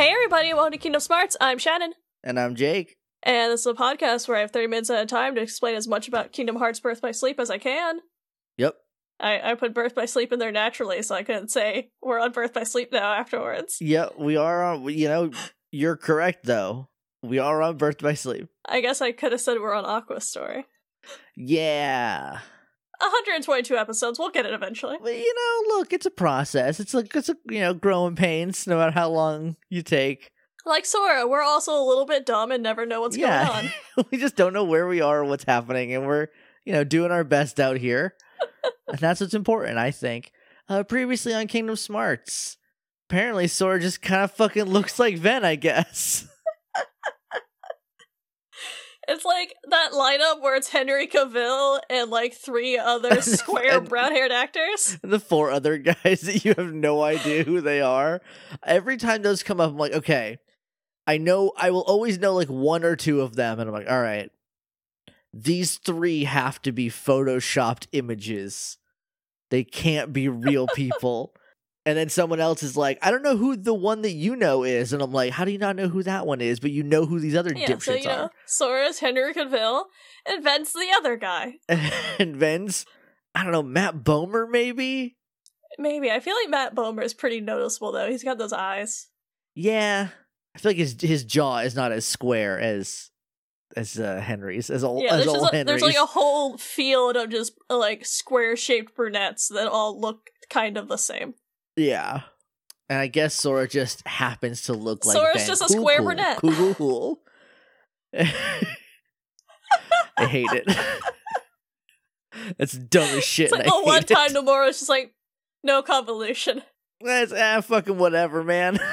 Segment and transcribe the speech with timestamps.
[0.00, 1.36] Hey everybody, welcome to Kingdom Smarts.
[1.42, 1.92] I'm Shannon.
[2.24, 2.96] And I'm Jake.
[3.22, 5.74] And this is a podcast where I have 30 minutes at a time to explain
[5.74, 8.00] as much about Kingdom Hearts Birth by Sleep as I can.
[8.56, 8.76] Yep.
[9.20, 12.32] I, I put Birth by Sleep in there naturally, so I couldn't say we're on
[12.32, 13.76] Birth by Sleep now afterwards.
[13.78, 15.32] Yeah, we are on, you know,
[15.70, 16.88] you're correct though.
[17.22, 18.48] We are on Birth by Sleep.
[18.66, 20.64] I guess I could have said we're on Aqua Story.
[21.36, 22.38] Yeah.
[23.00, 24.96] 122 episodes, we'll get it eventually.
[25.02, 26.80] You know, look, it's a process.
[26.80, 30.30] It's like it's a you know, growing pains no matter how long you take.
[30.66, 33.46] Like Sora, we're also a little bit dumb and never know what's Yeah.
[33.48, 34.06] going on.
[34.12, 36.28] we just don't know where we are or what's happening and we're,
[36.64, 38.14] you know, doing our best out here.
[38.88, 40.32] and that's what's important, I think.
[40.68, 42.58] Uh previously on Kingdom Smarts.
[43.08, 46.26] Apparently Sora just kind of fucking looks like Ven, I guess.
[49.10, 54.30] It's like that lineup where it's Henry Cavill and like three other square brown haired
[54.30, 54.98] actors.
[55.02, 58.20] the four other guys that you have no idea who they are.
[58.64, 60.38] Every time those come up, I'm like, okay,
[61.08, 63.58] I know, I will always know like one or two of them.
[63.58, 64.30] And I'm like, all right,
[65.34, 68.78] these three have to be photoshopped images.
[69.50, 71.34] They can't be real people.
[71.86, 74.64] And then someone else is like, I don't know who the one that you know
[74.64, 74.92] is.
[74.92, 76.60] And I'm like, how do you not know who that one is?
[76.60, 79.84] But you know who these other Yeah, dipshits so you know, Sora's Henry Cavill
[80.26, 81.54] and Ven's the other guy.
[82.18, 82.84] and Ven's,
[83.34, 85.16] I don't know, Matt Bomer maybe?
[85.78, 86.10] Maybe.
[86.10, 88.10] I feel like Matt Bomer is pretty noticeable though.
[88.10, 89.08] He's got those eyes.
[89.54, 90.08] Yeah,
[90.54, 93.10] I feel like his his jaw is not as square as
[93.76, 95.80] as uh, Henry's as old Yeah, as old a, Henry's.
[95.80, 100.28] there's like a whole field of just uh, like square shaped brunettes that all look
[100.50, 101.34] kind of the same.
[101.80, 102.22] Yeah,
[102.88, 105.46] and I guess Sora just happens to look like Sora's Ven.
[105.46, 106.38] just a Cool, square cool, brunette.
[106.38, 107.20] Cool, cool.
[110.18, 110.66] I hate it.
[112.58, 113.46] That's dumb as shit.
[113.46, 115.14] It's like the one time Nomura's just like,
[115.62, 116.62] no convolution.
[117.00, 118.78] That's ah fucking whatever, man.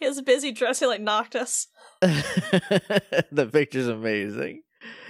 [0.00, 1.66] He was busy dressing like Noctis.
[2.00, 4.62] the picture's amazing.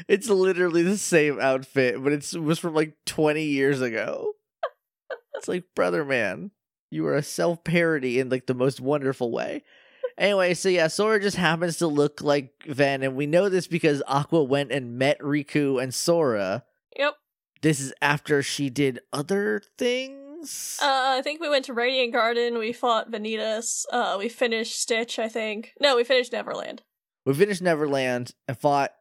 [0.09, 4.33] It's literally the same outfit, but it's, it was from like 20 years ago.
[5.35, 6.51] It's like, brother, man,
[6.91, 9.63] you are a self parody in like the most wonderful way.
[10.17, 14.03] Anyway, so yeah, Sora just happens to look like Ven, and we know this because
[14.09, 16.65] Aqua went and met Riku and Sora.
[16.97, 17.15] Yep.
[17.63, 20.79] This is after she did other things.
[20.83, 22.59] Uh, I think we went to Radiant Garden.
[22.59, 23.85] We fought Vanitas.
[23.93, 25.19] Uh, we finished Stitch.
[25.21, 25.73] I think.
[25.81, 26.83] No, we finished Neverland.
[27.25, 28.93] we finished Neverland and fought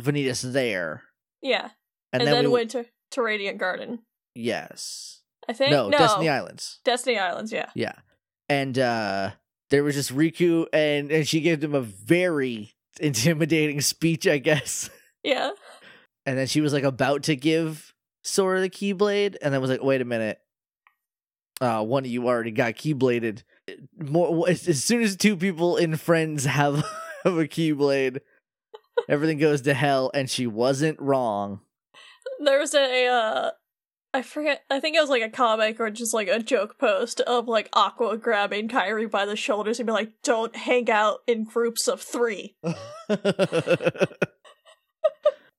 [0.00, 1.02] Vanitas there,
[1.42, 1.70] Yeah,
[2.12, 4.00] and, and, then, then, we went to, to Radiant Garden.
[4.34, 5.19] yes,
[5.50, 5.72] I think.
[5.72, 6.78] no, No, Destiny Islands.
[6.84, 7.50] Destiny Islands.
[7.52, 7.70] Yeah.
[7.74, 7.94] Yeah.
[8.48, 9.32] And uh
[9.70, 14.88] there was just Riku and and she gave him a very intimidating speech, I guess.
[15.22, 15.50] Yeah.
[16.24, 17.92] And then she was like about to give
[18.24, 20.38] Sora the Keyblade and then was like, "Wait a minute.
[21.60, 23.42] Uh one of you already got Keybladed.
[23.98, 26.76] More as, soon as two people in Friends have
[27.24, 28.20] have a Keyblade,
[29.10, 31.60] everything goes to hell and she wasn't wrong.
[32.42, 33.06] There was a.
[33.08, 33.50] Uh,
[34.12, 34.64] I forget.
[34.68, 37.68] I think it was like a comic or just like a joke post of like
[37.72, 42.00] Aqua grabbing Kairi by the shoulders and be like, "Don't hang out in groups of
[42.00, 42.56] three.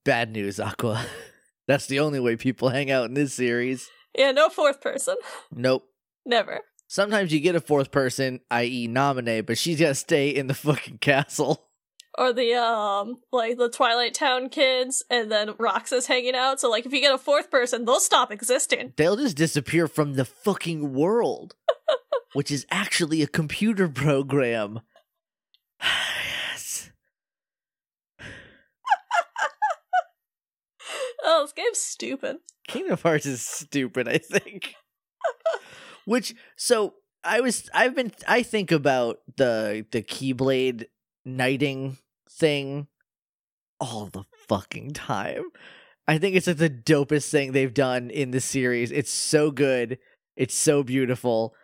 [0.04, 1.06] Bad news, Aqua.
[1.68, 3.90] That's the only way people hang out in this series.
[4.18, 5.16] Yeah, no fourth person.
[5.54, 5.88] Nope.
[6.26, 6.60] Never.
[6.88, 10.98] Sometimes you get a fourth person, i.e., Naminé, but she's gotta stay in the fucking
[10.98, 11.70] castle.
[12.18, 16.60] Or the um like the Twilight Town kids and then Roxas hanging out.
[16.60, 18.94] So like if you get a fourth person, they'll stop existing.
[18.98, 21.56] They'll just disappear from the fucking world,
[22.34, 24.82] which is actually a computer program.
[25.82, 26.92] yes.
[31.24, 32.38] Oh, this game's stupid.
[32.68, 34.74] Kingdom Hearts is stupid, I think.
[36.06, 40.86] Which so I was I've been I think about the the Keyblade
[41.26, 41.98] knighting
[42.38, 42.88] thing
[43.80, 45.46] all the fucking time.
[46.08, 48.92] I think it's like the dopest thing they've done in the series.
[48.92, 49.98] It's so good.
[50.36, 51.56] It's so beautiful.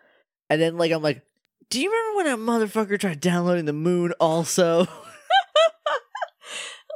[0.50, 1.24] And then like I'm like,
[1.70, 4.88] do you remember when a motherfucker tried downloading the moon also?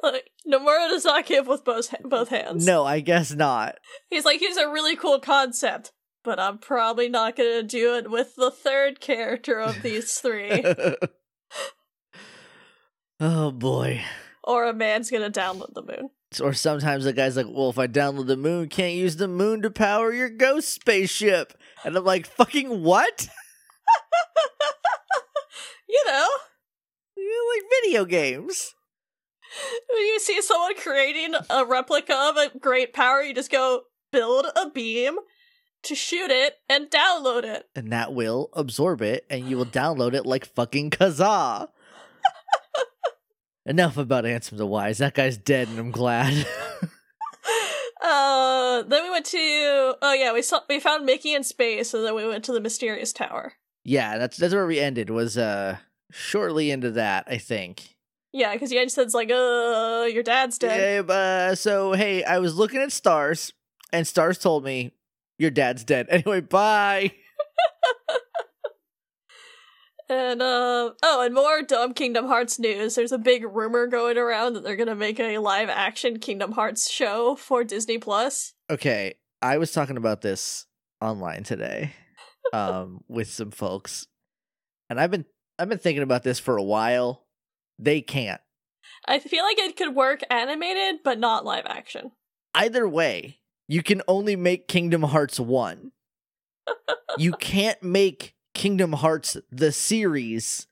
[0.04, 2.66] Like Nomura does not give with both both hands.
[2.66, 3.78] no, I guess not.
[4.10, 5.92] He's like, here's a really cool concept,
[6.24, 10.64] but I'm probably not gonna do it with the third character of these three.
[13.22, 14.02] oh boy.
[14.44, 16.10] or a man's gonna download the moon.
[16.42, 19.62] Or sometimes the guy's like, well, if I download the moon, can't use the moon
[19.64, 21.54] to power your ghost spaceship.
[21.86, 23.30] And I'm like, fucking what?
[25.90, 26.28] You know,
[27.18, 28.74] You like video games.
[29.94, 33.82] when you see someone creating a replica of a great power, you just go
[34.12, 35.18] build a beam,
[35.84, 37.66] to shoot it and download it.
[37.76, 41.68] And that will absorb it and you will download it like fucking Kazaa.
[43.66, 44.98] Enough about Ansem the Wise.
[44.98, 46.46] That guy's dead and I'm glad.
[48.04, 52.04] uh then we went to oh yeah, we saw we found Mickey in space and
[52.06, 53.54] then we went to the mysterious tower.
[53.84, 55.78] yeah, that's that's where we ended, was uh
[56.12, 57.96] shortly into that, I think.
[58.34, 60.80] Yeah, because Yensid's like, uh, your dad's dead.
[60.80, 63.52] Yeah, but, uh, so hey, I was looking at stars,
[63.92, 64.94] and stars told me
[65.38, 66.08] your dad's dead.
[66.10, 67.12] Anyway, bye.
[70.12, 72.96] And uh oh, and more dumb Kingdom Hearts news.
[72.96, 76.92] There's a big rumor going around that they're gonna make a live action Kingdom Hearts
[76.92, 78.54] show for Disney Plus.
[78.70, 80.66] Okay, I was talking about this
[81.00, 81.94] online today,
[82.54, 84.06] um, with some folks,
[84.90, 85.24] and I've been
[85.58, 87.26] I've been thinking about this for a while.
[87.80, 88.42] They can't.
[89.08, 92.12] I feel like it could work animated, but not live action.
[92.54, 95.94] Either way, you can only make Kingdom Hearts one.
[97.18, 100.68] you can't make Kingdom Hearts the series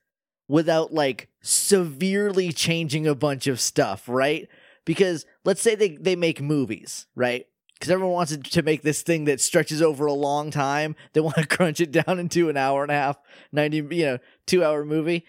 [0.46, 4.48] without like severely changing a bunch of stuff, right?
[4.84, 7.46] Because let's say they, they make movies, right?
[7.74, 10.94] Because everyone wants to make this thing that stretches over a long time.
[11.14, 13.18] They want to crunch it down into an hour and a half,
[13.50, 15.26] 90, you know, two hour movie.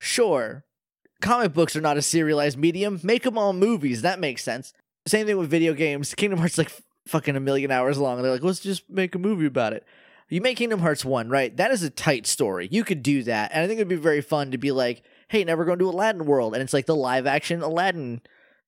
[0.00, 0.64] Sure,
[1.22, 2.98] comic books are not a serialized medium.
[3.04, 4.02] Make them all movies.
[4.02, 4.72] That makes sense.
[5.06, 6.16] Same thing with video games.
[6.16, 6.72] Kingdom Hearts like
[7.06, 8.20] fucking a million hours long.
[8.20, 9.86] They're like, let's just make a movie about it.
[10.30, 11.54] You make Kingdom Hearts 1, right?
[11.56, 12.68] That is a tight story.
[12.70, 13.50] You could do that.
[13.52, 15.88] And I think it'd be very fun to be like, hey, now we're going to
[15.88, 16.54] Aladdin World.
[16.54, 18.20] And it's like the live action Aladdin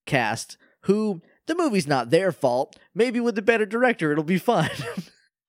[0.05, 2.77] cast who the movie's not their fault.
[2.93, 4.69] Maybe with a better director, it'll be fun.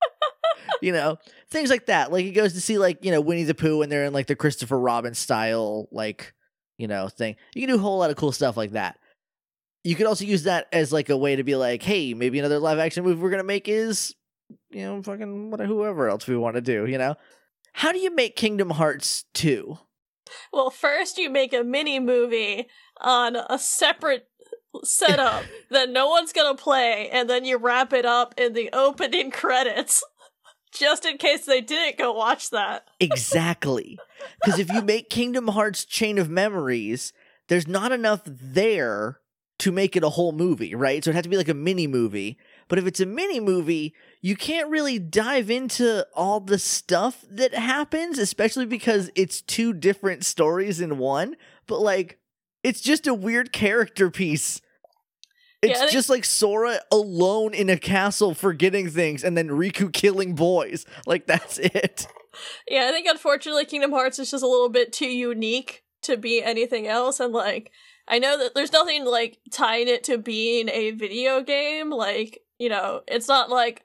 [0.81, 1.19] you know,
[1.51, 2.13] things like that.
[2.13, 4.29] Like he goes to see like, you know, Winnie the Pooh and they're in like
[4.29, 6.33] the Christopher Robin style, like,
[6.79, 7.35] you know, thing.
[7.55, 8.99] You can do a whole lot of cool stuff like that.
[9.83, 12.61] You could also use that as like a way to be like, hey, maybe another
[12.61, 14.15] live action movie we're gonna make is,
[14.75, 16.87] you know, fucking whatever, whoever else we want to do.
[16.87, 17.15] You know,
[17.73, 19.79] how do you make Kingdom Hearts two?
[20.53, 22.67] Well, first you make a mini movie
[23.01, 24.29] on a separate
[24.83, 29.31] setup that no one's gonna play, and then you wrap it up in the opening
[29.31, 30.03] credits.
[30.73, 32.89] Just in case they didn't go watch that.
[32.99, 33.97] Exactly.
[34.43, 37.13] Because if you make Kingdom Hearts Chain of Memories,
[37.47, 39.21] there's not enough there
[39.61, 41.05] to make it a whole movie, right?
[41.05, 42.39] So it has to be like a mini movie.
[42.67, 43.95] But if it's a mini movie,
[44.25, 50.25] you can't really dive into all the stuff that happens, especially because it's two different
[50.25, 51.37] stories in one.
[51.67, 52.19] But like,
[52.63, 54.63] it's just a weird character piece.
[55.61, 60.35] It's Yeah, just like Sora alone in a castle forgetting things and then Riku killing
[60.35, 60.87] boys.
[61.07, 62.07] Like, that's it.
[62.67, 66.43] Yeah, I think unfortunately Kingdom Hearts is just a little bit too unique to be
[66.43, 67.71] anything else and like
[68.09, 72.71] I know that there's nothing like tying it to being a video game like, you
[72.71, 73.84] know, it's not like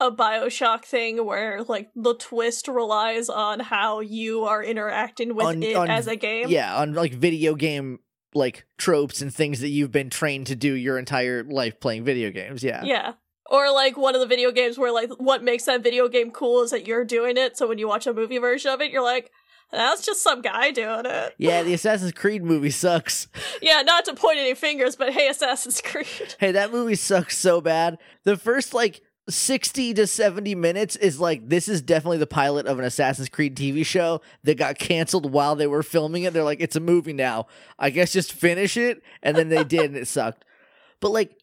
[0.00, 5.62] a BioShock thing where like the twist relies on how you are interacting with On-
[5.62, 6.48] it on- as a game.
[6.48, 8.00] Yeah, on like video game
[8.34, 12.30] like tropes and things that you've been trained to do your entire life playing video
[12.30, 12.62] games.
[12.62, 12.84] Yeah.
[12.84, 13.12] Yeah.
[13.48, 16.62] Or like one of the video games where like what makes that video game cool
[16.62, 19.02] is that you're doing it, so when you watch a movie version of it, you're
[19.04, 19.30] like,
[19.72, 21.34] that's just some guy doing it.
[21.38, 23.28] Yeah, the Assassin's Creed movie sucks.
[23.62, 26.34] Yeah, not to point any fingers, but hey, Assassin's Creed.
[26.38, 27.98] Hey, that movie sucks so bad.
[28.24, 32.78] The first like 60 to 70 minutes is like this is definitely the pilot of
[32.78, 36.32] an Assassin's Creed TV show that got canceled while they were filming it.
[36.32, 37.46] They're like it's a movie now.
[37.78, 40.44] I guess just finish it and then they did and it sucked.
[41.00, 41.36] But like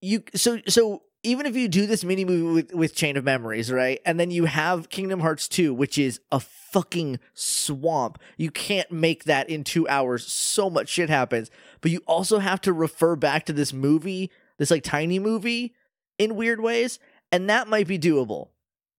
[0.00, 3.70] you so so even if you do this mini movie with, with Chain of Memories,
[3.70, 4.00] right?
[4.04, 8.18] And then you have Kingdom Hearts 2, which is a fucking swamp.
[8.36, 10.26] You can't make that in 2 hours.
[10.26, 11.50] So much shit happens.
[11.80, 15.74] But you also have to refer back to this movie, this like tiny movie
[16.18, 16.98] in weird ways,
[17.32, 18.50] and that might be doable.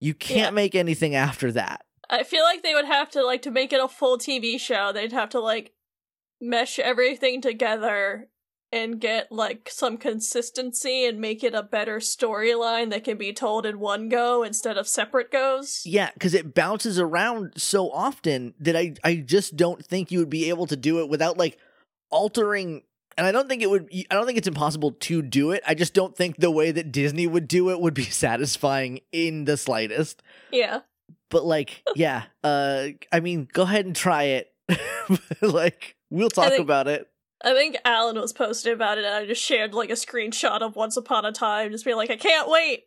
[0.01, 0.49] You can't Yeah.
[0.51, 1.85] make anything after that.
[2.09, 4.91] I feel like they would have to like to make it a full TV show.
[4.91, 5.71] They'd have to like
[6.41, 8.27] mesh everything together
[8.71, 13.65] and get like some consistency and make it a better storyline that can be told
[13.67, 15.81] in one go instead of separate goes.
[15.85, 20.29] Yeah, because it bounces around so often that I I just don't think you would
[20.29, 21.57] be able to do it without like
[22.09, 22.81] altering.
[23.17, 23.89] And I don't think it would.
[24.09, 25.61] I don't think it's impossible to do it.
[25.67, 29.45] I just don't think the way that Disney would do it would be satisfying in
[29.45, 30.21] the slightest.
[30.51, 30.81] Yeah.
[31.29, 32.23] But like, yeah.
[32.43, 34.53] Uh, I mean, go ahead and try it.
[35.41, 37.07] like, we'll talk think- about it.
[37.45, 40.77] I think Alan was posted about it and I just shared like a screenshot of
[40.77, 42.85] Once Upon a Time, just being like, I can't wait.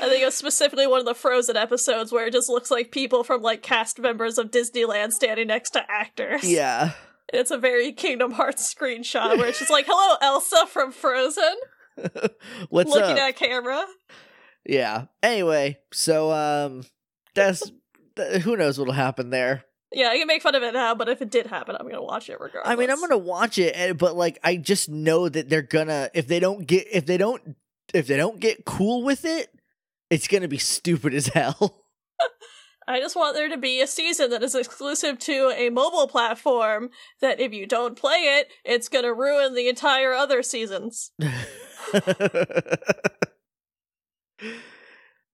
[0.00, 2.90] I think it was specifically one of the Frozen episodes where it just looks like
[2.92, 6.44] people from like cast members of Disneyland standing next to actors.
[6.44, 6.92] yeah.
[7.30, 11.56] And it's a very Kingdom Hearts screenshot where it's just like, hello, Elsa from Frozen.
[12.70, 13.28] What's looking up?
[13.30, 13.84] at camera.
[14.64, 15.06] yeah.
[15.22, 16.84] Anyway, so um,
[17.34, 17.70] that's
[18.16, 19.64] th- who knows what'll happen there.
[19.92, 22.02] Yeah, I can make fun of it now, but if it did happen, I'm gonna
[22.02, 22.70] watch it regardless.
[22.70, 26.28] I mean, I'm gonna watch it, but like, I just know that they're gonna if
[26.28, 27.56] they don't get if they don't
[27.94, 29.48] if they don't get cool with it,
[30.10, 31.84] it's gonna be stupid as hell.
[32.88, 36.88] I just want there to be a season that is exclusive to a mobile platform
[37.20, 41.10] that if you don't play it, it's gonna ruin the entire other seasons.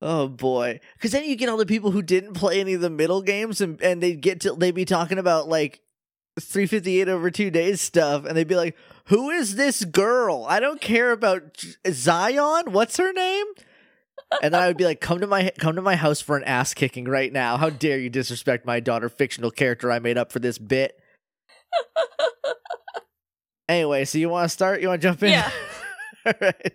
[0.02, 2.90] oh boy, because then you get all the people who didn't play any of the
[2.90, 5.80] middle games, and and they'd get to they'd be talking about like
[6.40, 8.76] 358 over two days stuff, and they'd be like,
[9.06, 10.44] "Who is this girl?
[10.48, 11.54] I don't care about
[11.84, 12.70] Xion.
[12.70, 13.46] What's her name?"
[14.42, 16.44] And then I would be like, "Come to my come to my house for an
[16.44, 17.56] ass kicking right now.
[17.56, 20.98] How dare you disrespect my daughter, fictional character I made up for this bit."
[23.68, 24.82] Anyway, so you want to start?
[24.82, 25.30] You want to jump in?
[25.30, 25.50] Yeah.
[26.26, 26.72] All right.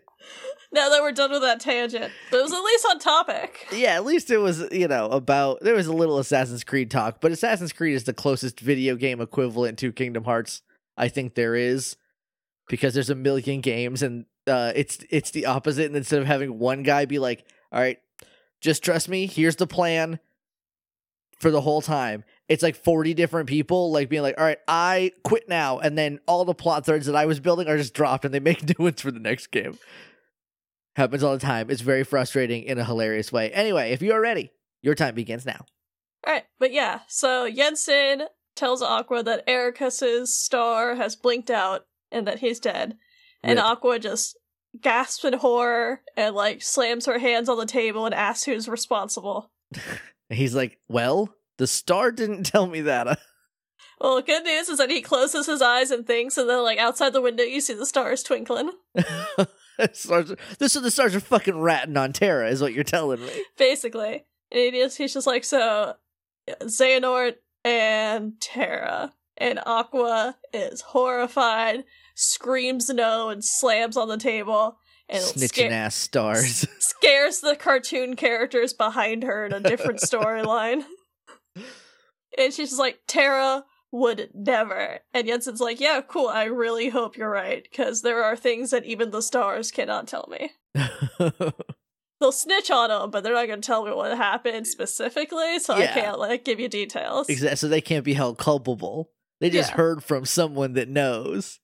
[0.72, 3.68] Now that we're done with that tangent, but it was at least on topic.
[3.72, 7.22] Yeah, at least it was, you know, about there was a little Assassin's Creed talk,
[7.22, 10.62] but Assassin's Creed is the closest video game equivalent to Kingdom Hearts
[11.00, 11.96] I think there is
[12.68, 16.60] because there's a million games and uh it's it's the opposite and instead of having
[16.60, 17.98] one guy be like, "All right,
[18.62, 20.20] just trust me, here's the plan
[21.40, 25.12] for the whole time." It's like 40 different people like being like, "All right, I
[25.24, 28.26] quit now." And then all the plot threads that I was building are just dropped
[28.26, 29.78] and they make new ones for the next game.
[30.96, 31.70] Happens all the time.
[31.70, 33.52] It's very frustrating in a hilarious way.
[33.52, 34.52] Anyway, if you are ready,
[34.82, 35.66] your time begins now.
[36.28, 38.26] Alright, but yeah, so Yensid
[38.56, 42.98] tells Aqua that Eraqus's star has blinked out and that he's dead.
[43.44, 43.66] And Rip.
[43.66, 44.38] Aqua just
[44.80, 49.52] gasps in horror and like slams her hands on the table and asks who's responsible.
[50.30, 53.20] He's like, "Well, the star didn't tell me that."
[54.02, 56.80] Well, the good news is that he closes his eyes and thinks, and then like
[56.80, 58.72] outside the window you see the stars twinkling.
[59.92, 63.44] stars, this is the stars are fucking ratting on Terra, is what you're telling me.
[63.58, 64.24] Basically.
[64.54, 65.96] And he he's just like, so
[66.48, 69.14] Xehanort and Terra.
[69.38, 71.86] And Aqua is horrified,
[72.20, 74.78] screams no, and slams on the table.
[75.08, 76.68] And Snitching sca- ass stars.
[76.80, 80.84] scares the cartoon characters behind her in a different storyline.
[82.38, 85.00] and she's just like, Terra would never.
[85.14, 88.86] And Yensid's like, yeah, cool, I really hope you're right, because there are things that
[88.86, 90.52] even the stars cannot tell me.
[92.20, 95.74] They'll snitch on them, but they're not going to tell me what happened specifically, so
[95.74, 97.30] I can't like give you details.
[97.30, 97.56] exactly.
[97.56, 99.10] So they can't be held culpable.
[99.40, 99.78] They just Yeah.
[99.78, 101.60] heard from someone that knows.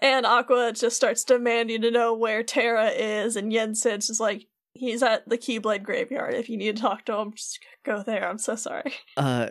[0.00, 5.02] And Aqua just starts demanding to know where Terra is, and Yensid's just like, he's
[5.02, 6.34] at the Keyblade graveyard.
[6.34, 8.28] If you need to talk to him, just go there.
[8.28, 8.94] I'm so sorry.
[9.16, 9.48] Uh,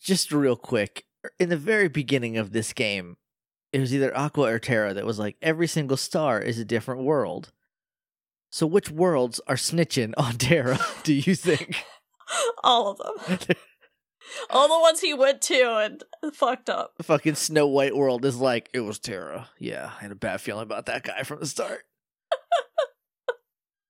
[0.00, 1.04] just real quick,
[1.38, 3.16] in the very beginning of this game,
[3.72, 7.02] it was either Aqua or Terra that was like, every single star is a different
[7.02, 7.52] world.
[8.50, 10.78] So which worlds are snitching on Terra?
[11.02, 11.76] Do you think?
[12.64, 13.38] All of them.
[14.50, 16.94] All the ones he went to and fucked up.
[17.02, 19.48] fucking Snow White world is like it was Terra.
[19.58, 21.84] Yeah, I had a bad feeling about that guy from the start.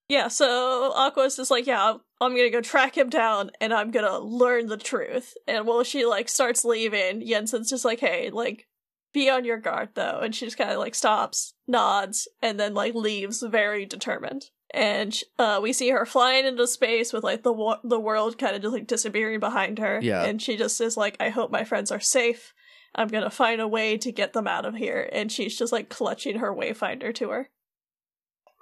[0.08, 3.90] Yeah, so Aqua's just like, yeah, I'm, I'm gonna go track him down and I'm
[3.90, 5.34] gonna learn the truth.
[5.48, 8.66] And while she like starts leaving, Yensid's just like, hey, like,
[9.12, 10.20] be on your guard though.
[10.22, 14.50] And she just kind of like stops, nods, and then like leaves very determined.
[14.76, 18.54] And uh, we see her flying into space with like the wo- the world kind
[18.54, 20.00] of just like disappearing behind her.
[20.02, 20.25] Yeah.
[20.25, 22.52] And she just is like, I hope my friends are safe.
[22.95, 25.09] I'm gonna find a way to get them out of here.
[25.12, 27.49] And she's just like clutching her wayfinder to her.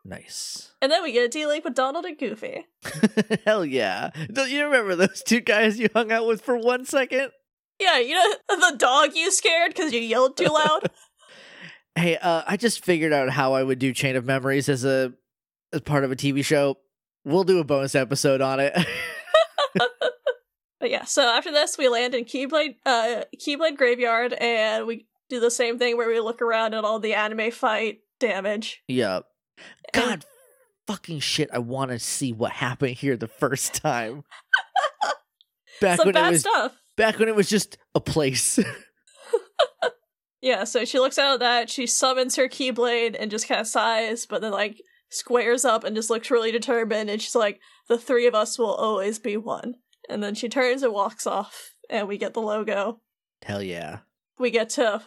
[0.05, 0.73] Nice.
[0.81, 2.67] And then we get a D-Link with Donald and Goofy.
[3.45, 4.11] Hell yeah.
[4.33, 7.31] Don't you remember those two guys you hung out with for one second?
[7.81, 8.35] Yeah, you know
[8.71, 10.91] the dog you scared because you yelled too loud.
[11.97, 15.13] Hey, uh, I just figured out how I would do Chain of Memories as a
[15.75, 16.79] as part of a TV show.
[17.25, 18.73] We'll do a bonus episode on it.
[19.75, 25.41] but yeah, so after this, we land in Keyblade, uh, Keyblade Graveyard, and we do
[25.41, 28.83] the same thing where we look around at all the anime fight damage.
[28.89, 29.25] yep.
[29.93, 30.25] And- God
[30.87, 34.25] fucking shit, I want to see what happened here the first time.
[35.81, 36.73] Back Some when it was stuff.
[36.97, 38.59] back when it was just a place.
[40.41, 43.67] Yeah, so she looks out at that, she summons her Keyblade and just kind of
[43.67, 44.79] sighs, but then like
[45.15, 48.75] squares up and just looks really determined, and she's like, "The three of us will
[48.75, 49.77] always be one."
[50.09, 53.01] And then she turns and walks off, and we get the logo.
[53.45, 53.99] Hell yeah.
[54.39, 55.03] we get to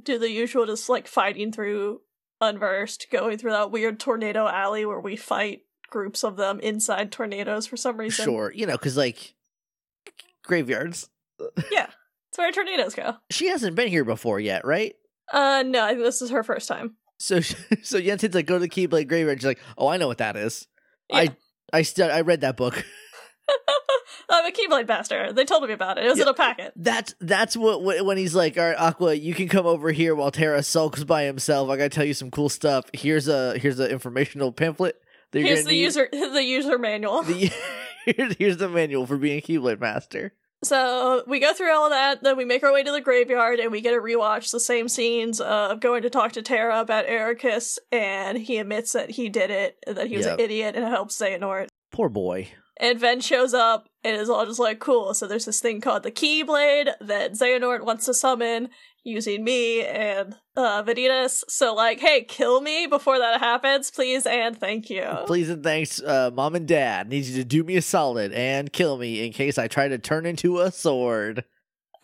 [0.00, 2.00] do the usual just like fighting through
[2.40, 7.66] unversed going through that weird tornado alley where we fight groups of them inside tornadoes
[7.66, 9.34] for some reason Sure, you know, because like
[10.44, 11.08] graveyards.
[11.70, 11.88] Yeah.
[12.28, 14.94] It's where tornadoes go She hasn't been here before yet, right?
[15.32, 17.40] uh no i think this is her first time So
[17.82, 19.38] so Yensid's like, go to the Keyblade graveyard.
[19.40, 20.66] She's like, oh, I know what that is.
[21.10, 21.16] Yeah.
[21.18, 21.36] I
[21.72, 22.84] I still I read that book.
[24.30, 25.32] I'm a Keyblade master.
[25.32, 26.06] They told me about it.
[26.06, 26.72] It was in a packet.
[26.76, 30.30] That's that's what when he's like, all right, Aqua, you can come over here while
[30.30, 31.68] Terra sulks by himself.
[31.68, 32.84] I gotta tell you some cool stuff.
[32.92, 34.96] Here's a here's an informational pamphlet.
[35.32, 35.80] That Here's the need.
[35.82, 37.22] user the user manual.
[37.22, 37.52] The-
[38.06, 40.32] here's, here's the manual for being a Keyblade master.
[40.62, 43.60] So we go through all of that, then we make our way to the graveyard
[43.60, 47.06] and we get to rewatch the same scenes of going to talk to Terra about
[47.06, 50.38] Eraqus, and he admits that he did it, and that he was Yep.
[50.38, 51.68] an idiot and helped Xehanort.
[51.90, 52.48] Poor boy.
[52.76, 56.02] And Ven shows up and is all just like, cool, so there's this thing called
[56.02, 58.68] the Keyblade that Xehanort wants to summon
[59.04, 61.42] using me and uh Vanitas.
[61.48, 65.06] So like, hey, kill me before that happens, please and thank you.
[65.26, 67.08] Please and thanks, uh, mom and dad.
[67.08, 69.98] Need you to do me a solid and kill me in case I try to
[69.98, 71.44] turn into a sword.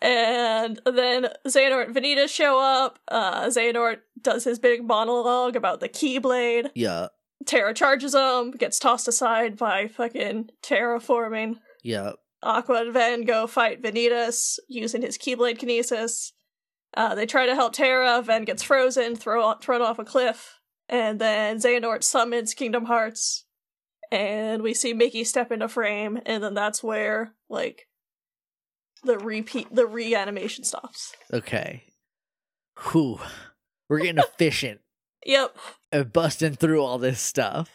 [0.01, 2.99] And then Xehanort and Vanitas show up.
[3.07, 6.69] Uh Xehanort does his big monologue about the Keyblade.
[6.75, 7.07] Yeah,
[7.45, 11.55] Terra charges him, gets tossed aside by fucking terraforming.
[11.83, 12.11] yeah.
[12.43, 16.33] Aqua and Ven go fight Vanitas using his Keyblade Kinesis.
[16.97, 18.23] Uh, they try to help Terra.
[18.23, 20.59] Ven gets frozen, throw, thrown off a cliff.
[20.89, 23.45] And then Xehanort summons Kingdom Hearts.
[24.11, 26.19] And we see Mickey step into frame.
[26.25, 27.87] And then that's where, like,
[29.03, 31.13] the repeat, the reanimation stops.
[31.31, 31.83] Okay.
[32.91, 33.19] Whew.
[33.89, 34.81] We're getting efficient
[35.25, 35.55] Yep.
[35.91, 37.69] at busting through all this stuff.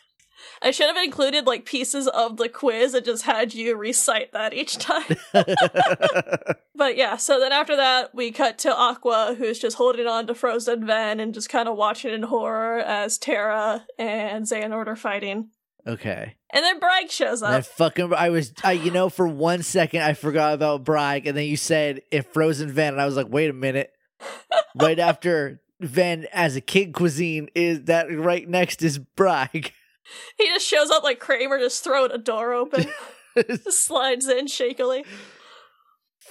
[0.60, 4.54] I should have included, like, pieces of the quiz and just had you recite that
[4.54, 5.16] each time.
[6.74, 10.34] But yeah, so then after that, we cut to Aqua, who's just holding on to
[10.34, 15.50] Frozen Ven and just kind of watching in horror as Terra and Xehanort are fighting.
[15.86, 16.34] okay.
[16.52, 20.02] And then Braig shows And I fucking I was I you know for one second
[20.02, 23.28] I forgot about Braig and then you said if Frozen Ven and I was like
[23.28, 23.92] wait a minute.
[24.74, 29.72] right after Ven as a kid cuisine is that right next is Braig.
[30.38, 32.86] He just shows up like Kramer, just throwing a door open,
[33.36, 35.04] just slides in shakily.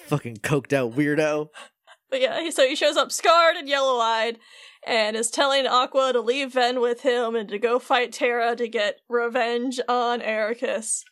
[0.07, 1.49] fucking coked out weirdo.
[2.09, 4.37] But yeah, so he shows up scarred and yellow eyed
[4.85, 8.67] and is telling Aqua to leave Ven with him and to go fight Terra to
[8.67, 11.03] get revenge on Eraqus.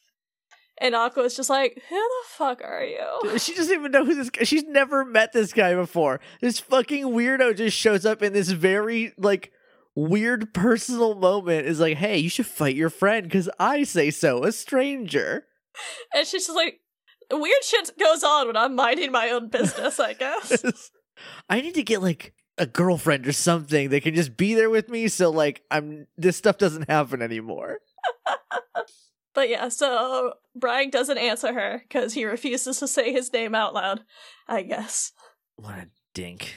[0.81, 3.37] And Aqua's just like, Who the fuck are you?
[3.37, 4.43] She doesn't even know who this guy.
[4.43, 6.19] She's never met this guy before.
[6.41, 9.51] This fucking weirdo just shows up in this very like
[9.99, 11.67] weird personal moment.
[11.67, 14.43] Is like, hey, you should fight your friend because I say so.
[14.43, 15.45] A stranger.
[16.13, 16.79] And she's just like,
[17.31, 20.91] weird shit goes on when I'm minding my own business, I guess.
[21.49, 24.89] I need to get like a girlfriend or something that can just be there with
[24.89, 25.07] me.
[25.07, 27.79] So like, I'm this stuff doesn't happen anymore.
[29.33, 33.73] but yeah, so Braig doesn't answer her because he refuses to say his name out
[33.73, 34.01] loud,
[34.47, 35.11] I guess.
[35.55, 36.55] What a dink.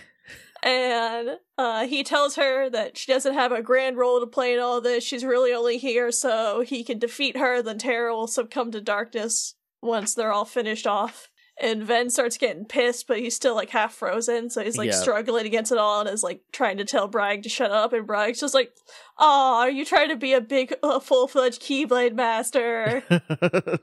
[0.63, 4.61] And uh, he tells her that she doesn't have a grand role to play in
[4.61, 5.03] all this.
[5.03, 9.55] She's really only here so he can defeat her, then Terra will succumb to darkness
[9.83, 11.29] once they're all finished off.
[11.61, 15.01] And Ven starts getting pissed, but he's still like half frozen, so he's like Yeah.
[15.01, 17.93] struggling against it all and is like trying to tell Braig to shut up.
[17.93, 18.73] And Braig's just like,
[19.19, 23.03] "Oh, are you trying to be a big, uh, full fledged Keyblade master?"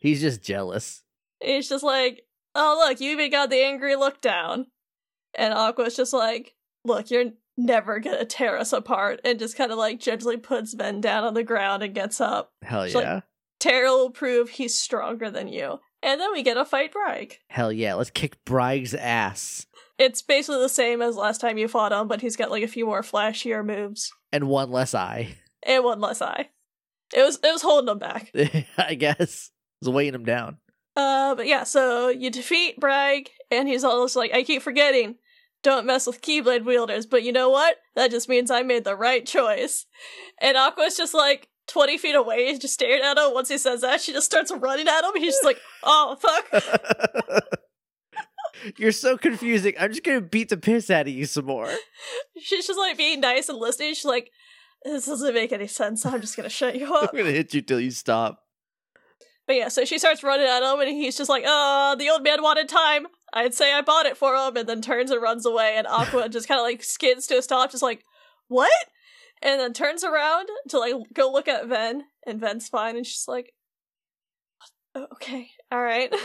[0.00, 1.02] He's just jealous.
[1.40, 2.22] He's just like,
[2.54, 4.66] "Oh, look, you even got the angry look down."
[5.36, 9.78] And Aqua's just like, "Look, you're never gonna tear us apart," and just kind of
[9.78, 12.52] like gently puts Ven down on the ground and gets up.
[12.62, 13.20] Hell She's like- yeah.
[13.58, 15.78] Terra will prove he's stronger than you.
[16.02, 17.34] And then we get a fight Braig.
[17.50, 17.92] Hell yeah.
[17.92, 19.66] Let's kick Braig's ass.
[19.98, 22.68] It's basically the same as last time you fought him, but he's got like a
[22.68, 25.36] few more flashier moves And one less eye.
[25.62, 26.48] and one less eye.
[27.14, 28.32] It was it was holding him back.
[28.78, 29.50] I guess.
[29.82, 30.56] It's weighing him down.
[30.96, 35.16] Uh, but yeah, so you defeat Braig, and he's almost like, I keep forgetting,
[35.62, 37.76] don't mess with Keyblade wielders, but you know what?
[37.94, 39.86] That just means I made the right choice.
[40.40, 43.34] And Aqua's just like 20 feet away, just staring at him.
[43.34, 46.16] Once he says that, she just starts running at him, and he's just like, oh,
[46.20, 47.44] fuck.
[48.76, 49.74] You're so confusing.
[49.78, 51.72] I'm just gonna beat the piss out of you some more.
[52.38, 53.94] She's just like being nice and listening.
[53.94, 54.30] She's like,
[54.84, 57.10] this doesn't make any sense, I'm just gonna shut you up.
[57.12, 58.42] I'm gonna hit you till you stop.
[59.46, 62.22] But yeah, so she starts running at him, and he's just like, "Uh, the old
[62.22, 63.06] man wanted time.
[63.32, 65.74] I'd say I bought it for him," and then turns and runs away.
[65.76, 68.04] And Aqua just kind of like skids to a stop, just like,
[68.48, 68.70] "What?"
[69.42, 73.26] And then turns around to like go look at Ven, and Ven's fine, and she's
[73.28, 73.54] like,
[74.94, 76.14] "Oh, "Okay, all right."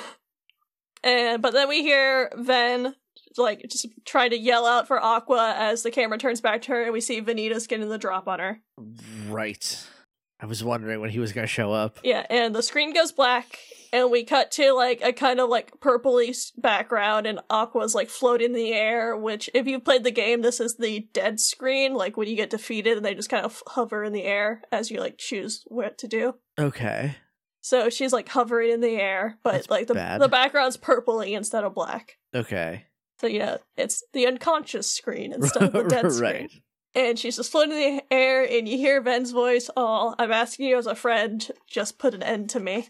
[1.04, 2.96] And but then we hear Ven
[3.38, 6.84] like just trying to yell out for Aqua as the camera turns back to her,
[6.84, 8.62] and we see Vanitas getting the drop on her.
[9.28, 9.86] Right.
[10.46, 11.98] I was wondering when he was gonna show up.
[12.04, 13.58] Yeah, and the screen goes black,
[13.92, 18.52] and we cut to like a kind of like purpley background, and Aqua's like floating
[18.52, 19.18] in the air.
[19.18, 22.52] Which, if you played the game, this is the dead screen, like when you get
[22.52, 25.98] defeated, and they just kind of hover in the air as you like choose what
[25.98, 26.36] to do.
[26.60, 27.16] Okay.
[27.62, 30.22] So she's like hovering in the air, but That's like the bad.
[30.22, 32.18] the background's purpley instead of black.
[32.36, 32.86] Okay.
[33.20, 36.50] So yeah, it's the unconscious screen instead of the dead screen.
[36.96, 40.68] And she's just floating in the air, and you hear Ven's voice, Oh, I'm asking
[40.68, 42.88] you as a friend, just put an end to me.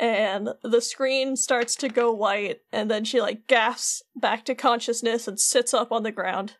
[0.00, 5.28] And the screen starts to go white, and then she, like, gasps back to consciousness
[5.28, 6.54] and sits up on the ground.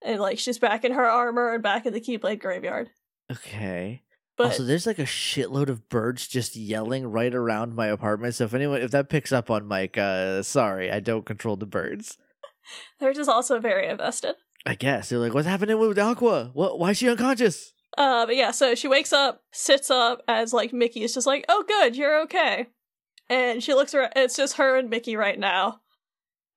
[0.00, 2.90] And, like, she's back in her armor and back in the Keyblade graveyard.
[3.32, 4.02] Okay.
[4.36, 8.34] But also, there's like a shitload of birds just yelling right around my apartment.
[8.34, 11.66] So if anyone, if that picks up on mic, uh, sorry, I don't control the
[11.66, 12.18] birds.
[13.00, 14.34] they're just also very invested.
[14.64, 16.50] I guess they're like, "What's happening with Aqua?
[16.52, 16.78] What?
[16.78, 20.72] Why is she unconscious?" Uh, but yeah, so she wakes up, sits up as like
[20.72, 22.66] Mickey is just like, "Oh, good, you're okay,"
[23.28, 24.12] and she looks around.
[24.16, 25.80] It's just her and Mickey right now,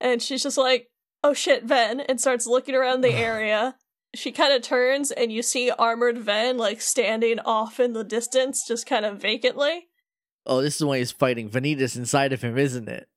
[0.02, 0.88] and she's just like,
[1.24, 3.76] "Oh shit, Ven," and starts looking around the area.
[4.16, 8.66] She kind of turns, and you see armored Ven like standing off in the distance,
[8.68, 9.88] just kind of vacantly.
[10.46, 13.08] Oh, this is when he's fighting Vanitas inside of him, isn't it?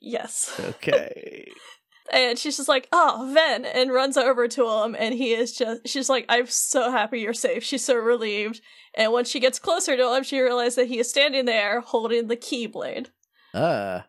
[0.00, 1.50] Yes, Okay.
[2.12, 5.86] and she's just like, "Oh, Ven," and runs over to him, and he is just.
[5.86, 8.60] She's like, "I'm so happy you're safe." She's so relieved.
[8.94, 12.26] And when she gets closer to him, she realizes that he is standing there holding
[12.26, 13.08] the keyblade.
[13.54, 14.00] uh,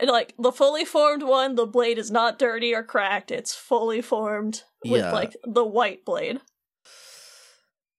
[0.00, 3.30] And like the fully formed one, the blade is not dirty or cracked.
[3.30, 5.12] It's fully formed with Yeah.
[5.12, 6.40] like the white blade.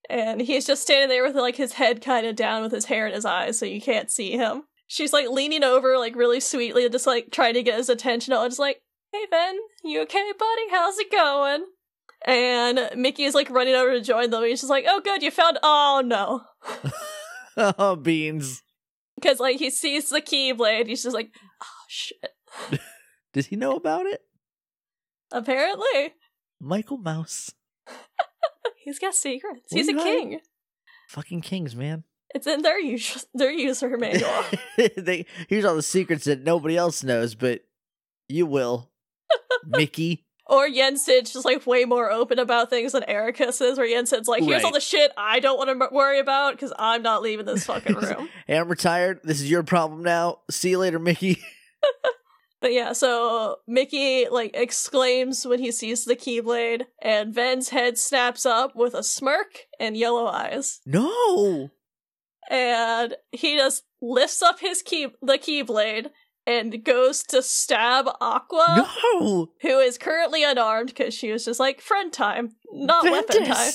[0.10, 3.08] And he's just standing there with like his head kind of down with his hair
[3.08, 4.64] in his eyes so you can't see him.
[4.88, 8.34] She's like leaning over like really sweetly and just like trying to get his attention.
[8.34, 10.70] I was like, "Hey Ven, you okay, buddy?
[10.72, 11.66] How's it going?"
[12.26, 14.44] And Mickey is like running over to join them.
[14.44, 16.42] He's just like, "Oh, good, you found." Oh no,
[17.58, 18.64] oh beans.
[19.16, 20.88] because like he sees the keyblade.
[20.88, 22.32] He's just like, "Oh shit."
[23.34, 24.22] Does he know about it?
[25.32, 26.14] Apparently,
[26.62, 27.52] Michael Mouse,
[28.84, 29.66] he's got secrets.
[29.70, 30.40] What He's a king.
[31.10, 32.06] fucking kings, man.
[32.36, 34.44] It's in their user their user manual.
[34.98, 37.62] they here's all the secrets that nobody else knows, but
[38.28, 38.92] you will,
[39.66, 40.26] Mickey.
[40.46, 44.44] or Yensid's just like way more open about things than Eraqus is, where Yensid's like,
[44.44, 47.46] here's all the shit I don't want to m- worry about because I'm not leaving
[47.46, 48.30] this fucking room.
[48.46, 49.22] Hey, I'm retired.
[49.24, 50.40] This is your problem now.
[50.52, 51.42] See you later, Mickey.
[52.62, 58.46] but yeah, so Mickey like exclaims when he sees the Keyblade, and Ven's head snaps
[58.46, 60.82] up with a smirk and yellow eyes.
[60.86, 61.70] No.
[62.50, 66.10] And he just lifts up his key the Keyblade
[66.46, 68.88] and goes to stab Aqua.
[69.20, 69.50] no.
[69.62, 73.72] who is currently unarmed because she was just like friend time, not weapon time.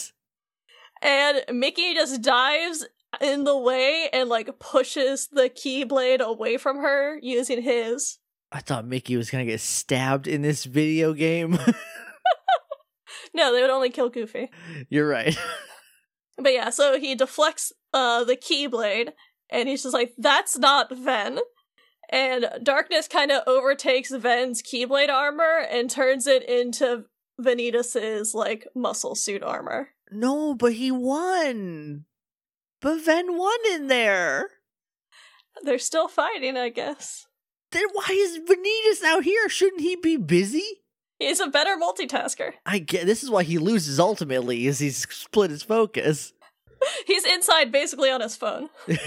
[1.03, 2.87] And Mickey just dives
[3.21, 8.19] in the way and like pushes the keyblade away from her using his.
[8.51, 11.59] I thought Mickey was gonna get stabbed in this video game.
[13.35, 14.51] No, they would only kill Goofy.
[14.91, 15.37] You're right.
[16.39, 19.13] But yeah, so he deflects uh the keyblade
[19.51, 21.39] and he's just like, that's not Ven.
[22.11, 27.05] And darkness kind of overtakes Ven's keyblade armor and turns it into
[27.41, 29.91] Vanitas's like muscle suit armor.
[30.11, 32.05] no, but he won.
[32.81, 34.49] But Ven won in there.
[35.63, 37.27] They're still fighting, I guess.
[37.71, 39.49] Then why is Vanitas out here?
[39.49, 40.82] Shouldn't he be busy?
[41.23, 42.53] He's a better multitasker.
[42.67, 46.33] I get this is why he loses ultimately, is he's split his focus.
[47.07, 48.69] He's inside basically on his phone.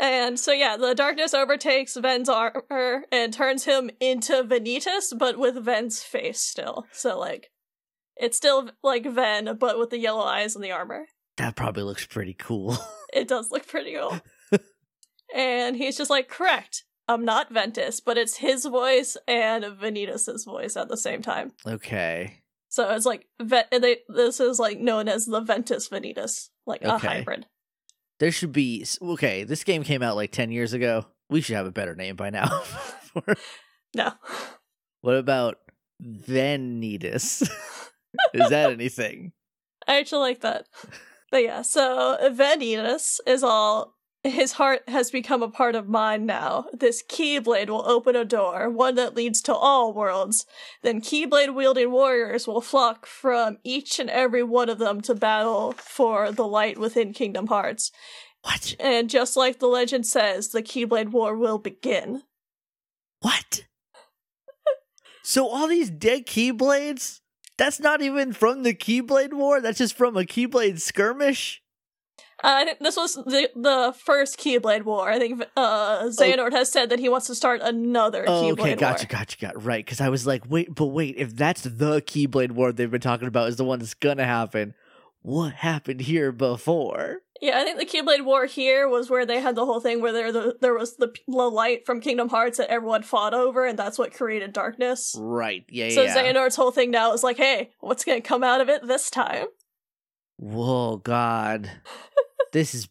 [0.00, 5.62] And so yeah, the darkness overtakes Ven's armor and turns him into Vanitas, but with
[5.62, 6.86] Ven's face still.
[6.90, 7.50] So like
[8.16, 11.04] it's still like Ven, but with the yellow eyes and the armor.
[11.36, 12.76] that probably looks pretty cool.
[13.12, 14.20] It does look pretty cool.
[15.34, 16.84] and he's just like, correct.
[17.10, 21.50] I'm not Ventus, but it's his voice and Vanitas's voice at the same time.
[21.66, 22.36] okay.
[22.68, 27.46] So it's like they, this is like known as the Ventus Vanitas, like a hybrid.
[28.20, 31.06] There should be okay, this game came out like 10 years ago.
[31.28, 32.62] We should have a better name by now.
[33.92, 34.12] No.
[35.00, 35.56] what about
[36.00, 37.42] Venitas?
[38.32, 39.32] is that anything?
[39.88, 40.66] I actually like that.
[41.32, 46.66] But yeah, so Vanitas is all his heart has become a part of mine now.
[46.72, 50.44] This Keyblade will open a door, one that leads to all worlds.
[50.82, 55.72] Then Keyblade wielding warriors will flock from each and every one of them to battle
[55.72, 57.90] for the light within Kingdom Hearts.
[58.42, 58.74] What?
[58.78, 62.22] And just like the legend says, the Keyblade War will begin.
[63.20, 63.64] What?
[65.22, 67.20] so all these dead keyblades
[67.58, 69.60] That's not even from the Keyblade War.
[69.60, 71.62] That's just from a Keyblade skirmish.
[72.42, 75.10] Uh, this was the the first Keyblade War.
[75.10, 78.36] I think uh, Xehanort has said that he wants to start another Keyblade War.
[78.36, 79.18] Oh, Keyblade okay, gotcha, War.
[79.20, 79.58] gotcha, gotcha.
[79.58, 83.00] Right, because I was like, wait, but wait, if that's the Keyblade War they've been
[83.00, 84.74] talking about is the one that's gonna happen,
[85.22, 87.18] what happened here before?
[87.42, 90.12] Yeah, I think the Keyblade War here was where they had the whole thing where
[90.12, 93.78] there the, there was the, the light from Kingdom Hearts that everyone fought over, and
[93.78, 95.16] that's what created darkness.
[95.18, 96.14] Right, yeah, So yeah.
[96.14, 99.46] Xehanort's whole thing now is like, hey, what's gonna come out of it this time?
[100.42, 101.70] Whoa, God,
[102.52, 102.88] this is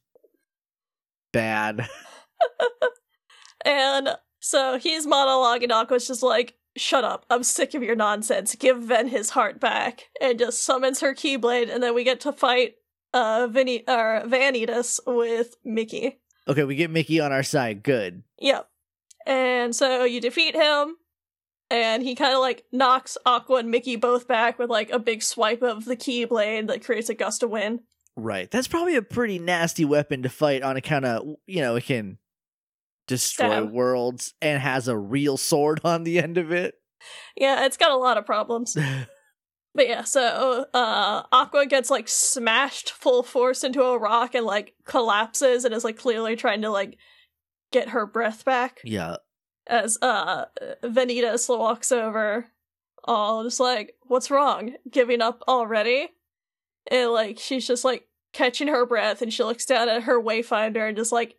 [1.33, 1.89] bad.
[3.65, 4.09] And
[4.39, 9.07] so he's monologuing, Aqua's just like, shut up, I'm sick of your nonsense, give Ven
[9.07, 12.75] his heart back, and just summons her Keyblade, and then we get to fight
[13.15, 16.19] uh Vinny or Vanitas with Mickey.
[16.47, 17.81] Okay, we get Mickey on our side.
[17.81, 18.21] Good.
[18.39, 18.69] Yep.
[19.25, 20.97] And so you defeat him,
[21.69, 25.21] and he kind of like knocks Aqua and Mickey both back with like a big
[25.21, 27.81] swipe of the Keyblade that creates a gust of wind.
[28.15, 28.49] Right.
[28.49, 32.17] That's probably a pretty nasty weapon to fight on account of, you know, it can
[33.07, 33.71] destroy Stab.
[33.71, 36.75] worlds and has a real sword on the end of it.
[37.37, 38.77] Yeah, it's got a lot of problems.
[39.75, 44.73] But yeah, so uh Aqua gets like smashed full force into a rock and like
[44.83, 46.97] collapses and is like clearly trying to like
[47.71, 49.17] get her breath back yeah.
[49.69, 50.45] As uh
[50.83, 52.47] Vanitas walks over
[53.05, 54.73] all just like, What's wrong?
[54.91, 56.09] Giving up already?
[56.91, 60.87] And like she's just like catching her breath and she looks down at her wayfinder
[60.87, 61.35] and just like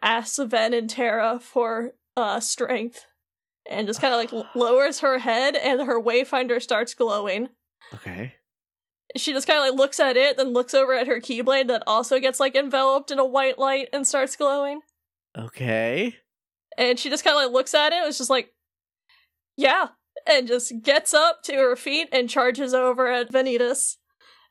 [0.00, 3.06] asks Ven and Terra for uh strength
[3.70, 7.48] and just kind of like lowers her head and her wayfinder starts glowing
[7.94, 8.34] Okay.
[9.16, 11.82] she just kind of like looks at it, then looks over at her keyblade that
[11.86, 14.80] also gets like enveloped in a white light and starts glowing.
[15.38, 16.16] Okay.
[16.78, 18.52] And she just kind of like looks at it, and it's just like,
[19.56, 19.88] yeah,
[20.26, 23.96] and just gets up to her feet and charges over at Vanitas.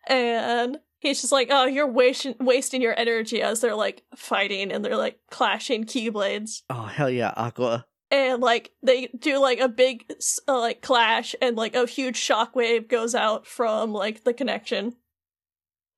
[0.08, 4.84] And he's just like, oh, you're wasting wasting your energy as they're like fighting and
[4.86, 6.62] they're like clashing keyblades.
[6.70, 7.86] Oh, hell yeah, Aqua.
[8.12, 10.06] and like they do like a big
[10.48, 14.94] uh, like clash and like a huge shockwave goes out from like the connection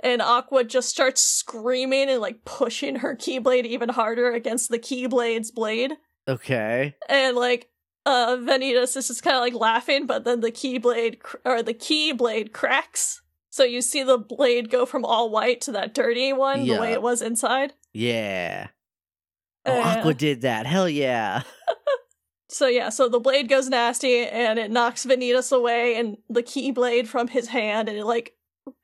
[0.03, 5.49] and aqua just starts screaming and like pushing her keyblade even harder against the keyblade's
[5.49, 5.93] blade
[6.27, 6.95] Okay.
[7.09, 7.69] and like
[8.05, 11.73] uh vanitas is just kind of like laughing but then the keyblade cr- or the
[11.73, 16.65] keyblade cracks so you see the blade go from all white to that dirty one
[16.65, 18.67] the way it was inside Yeah.
[19.65, 20.65] Oh, Uh, Aqua did that.
[20.65, 21.43] Hell yeah.
[22.49, 27.07] So yeah, so the blade goes nasty and it knocks Vanitas away and the keyblade
[27.07, 28.35] from his hand and it like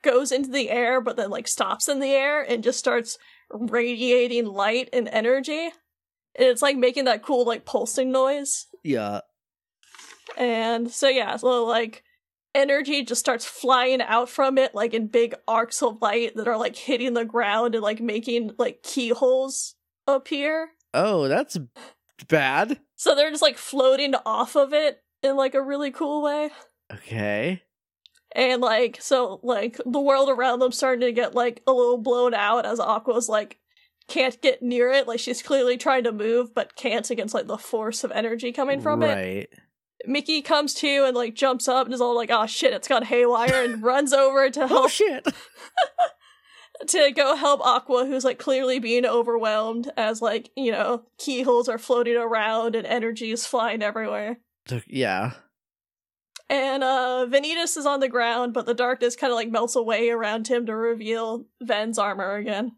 [0.02, 3.19] goes into the air but then like stops in the air and just starts
[3.52, 5.69] radiating light and energy.
[6.39, 8.67] It's like making that cool like pulsing noise.
[8.84, 9.21] Yeah.
[10.38, 12.04] And so yeah, so like
[12.56, 16.58] energy just starts flying out from it like in big arcs of light that are
[16.58, 19.75] like hitting the ground and like making like keyholes
[20.08, 20.69] appear.
[20.93, 21.58] Oh, that's
[22.28, 22.80] bad.
[22.95, 26.52] So they're just like floating off of it in like a really cool way.
[26.91, 27.63] Okay.
[28.34, 32.34] And like so like the world around them starting to get like a little blown
[32.34, 33.60] out as Aqua's like
[34.10, 35.08] can't get near it.
[35.08, 38.82] Like she's clearly trying to move but can't against like the force of energy coming
[38.82, 39.15] from it.
[39.15, 39.50] right.
[40.06, 43.04] Mickey comes to and like jumps up and is all like, oh shit, it's gone
[43.04, 45.28] haywire and runs over to Oh help shit.
[46.88, 51.78] to go help Aqua, who's like clearly being overwhelmed as like, you know, keyholes are
[51.78, 54.39] floating around and energy is flying everywhere.
[54.88, 55.34] Yeah.
[56.50, 60.10] And uh Vanitas is on the ground, but the darkness kind of like melts away
[60.10, 62.72] around him to reveal Ven's armor again.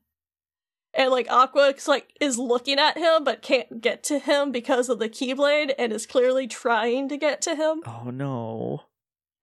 [0.94, 4.90] And like Aqua is, like is looking at him but can't get to him because
[4.90, 7.82] of the keyblade and is clearly trying to get to him.
[7.86, 8.84] Oh no.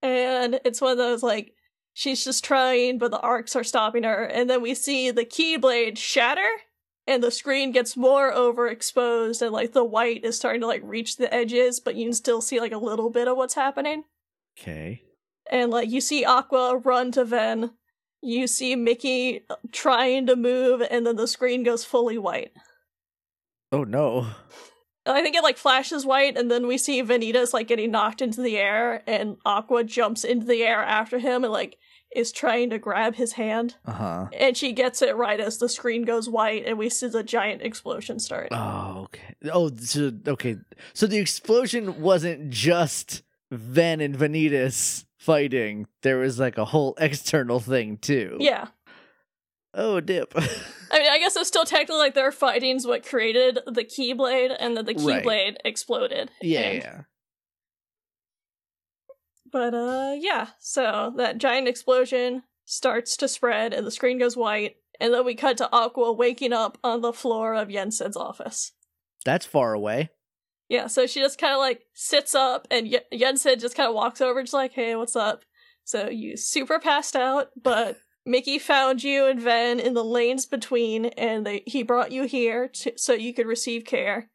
[0.01, 1.53] And it's one of those like
[1.93, 5.97] she's just trying but the arcs are stopping her and then we see the keyblade
[5.97, 6.47] shatter
[7.07, 11.17] and the screen gets more overexposed and like the white is starting to like reach
[11.17, 14.03] the edges but you can still see like a little bit of what's happening.
[14.59, 15.01] Okay.
[15.51, 17.71] and like you see Aqua run to Ven,
[18.21, 22.51] you see Mickey trying to move, and then the screen goes fully white.
[23.71, 24.27] Oh no.
[25.05, 28.41] I think it like flashes white, and then we see Vanitas like getting knocked into
[28.41, 31.77] the air, and Aqua jumps into the air after him and like
[32.15, 34.27] is trying to grab his hand, Uh huh.
[34.33, 37.61] and she gets it right as the screen goes white, and we see the giant
[37.61, 38.49] explosion start.
[38.51, 39.35] Oh, okay.
[39.53, 40.57] Oh, so, okay.
[40.93, 45.85] So the explosion wasn't just Ven and Vanitas fighting.
[46.01, 48.37] There was like a whole external thing too.
[48.39, 48.69] Yeah,
[49.75, 50.33] Oh, dip.
[50.35, 54.75] I mean, I guess it's still technically like their fighting's what created the Keyblade, and
[54.75, 55.23] then the Right.
[55.23, 56.31] Keyblade exploded.
[56.41, 57.01] yeah, and- yeah.
[59.51, 64.75] But uh yeah, so that giant explosion starts to spread and the screen goes white,
[64.99, 68.73] and then we cut to Aqua waking up on the floor of Yensid's office.
[69.25, 70.11] That's far away.
[70.69, 73.95] Yeah, so she just kind of like sits up, and y- Yensid just kind of
[73.95, 75.43] walks over, just like, "Hey, what's up?"
[75.83, 81.05] So you super passed out, but Mickey found you and Ven in the lanes between,
[81.05, 84.29] and they, he brought you here to, so you could receive care.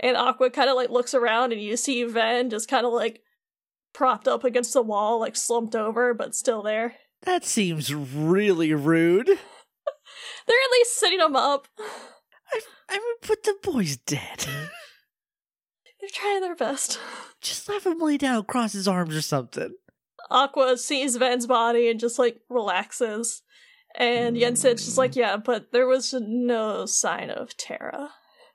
[0.00, 3.20] And Aqua kind of like looks around, and you see Ven just kind of like
[3.92, 6.94] propped up against the wall, like slumped over, but still there.
[7.22, 9.26] That seems really rude.
[9.26, 9.36] They're
[10.56, 11.68] at least sitting him up.
[11.78, 14.46] I, I mean, but the boy's dead.
[16.00, 16.98] They're trying their best.
[17.40, 19.74] Just let him lay down, cross his arms or something.
[20.30, 23.42] Aqua sees Ven's body and just like relaxes.
[23.96, 28.10] And Yensid's just like, yeah, but there was no sign of Terra.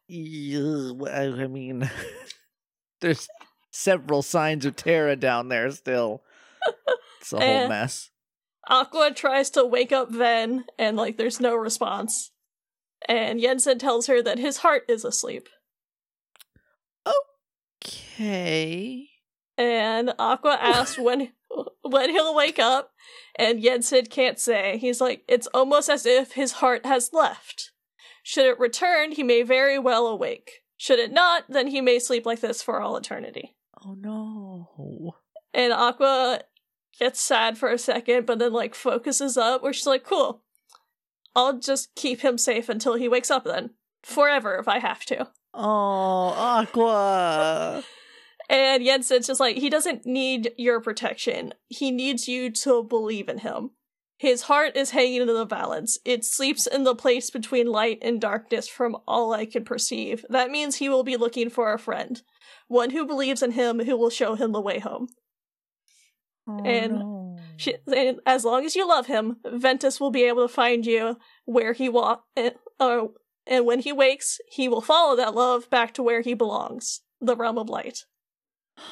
[0.07, 1.89] Yeah, I mean,
[3.01, 3.27] there's
[3.71, 6.21] several signs of Terra down there still.
[7.21, 7.67] It's a whole Eh.
[7.69, 8.09] mess.
[8.67, 12.31] Aqua tries to wake up Ven, and like there's no response.
[13.07, 15.47] And Yensid tells her that his heart is asleep.
[17.85, 19.09] Okay.
[19.57, 21.31] And Aqua asks when
[21.81, 22.91] when he'll wake up,
[23.35, 24.77] and Yensid can't say.
[24.77, 27.71] He's like, it's almost as if his heart has left.
[28.23, 30.61] Should it return, he may very well awake.
[30.77, 33.55] Should it not, then he may sleep like this for all eternity.
[33.85, 35.15] Oh no.
[35.53, 36.41] And Aqua
[36.97, 40.41] gets sad for a second, but then like focuses up where she's like, cool.
[41.35, 43.71] I'll just keep him safe until he wakes up then.
[44.03, 45.29] Forever if I have to.
[45.53, 47.83] Oh, Aqua.
[48.49, 51.53] And Yensid's just like, he doesn't need your protection.
[51.67, 53.71] He needs you to believe in him.
[54.17, 55.97] His heart is hanging in the balance.
[56.05, 60.25] It sleeps in the place between light and darkness from all I can perceive.
[60.29, 62.21] That means he will be looking for a friend.
[62.67, 65.07] One who believes in him who will show him the way home.
[66.47, 67.39] Oh, And no.
[67.57, 71.17] She, and as long as you love him, Ventus will be able to find you
[71.45, 73.05] where he walk, and, uh,
[73.45, 77.35] and when he wakes, he will follow that love back to where he belongs, the
[77.35, 78.05] realm of light.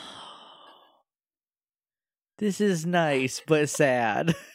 [2.38, 4.34] This is nice, but sad.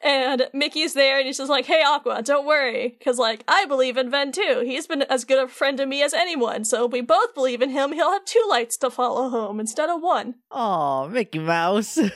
[0.00, 3.96] And Mickey's there, and he's just like, "Hey, Aqua, don't worry, because like I believe
[3.96, 4.62] in Ven too.
[4.64, 6.64] He's been as good a friend to me as anyone.
[6.64, 9.90] So if we both believe in him, he'll have two lights to follow home instead
[9.90, 11.98] of one." Oh, Mickey Mouse.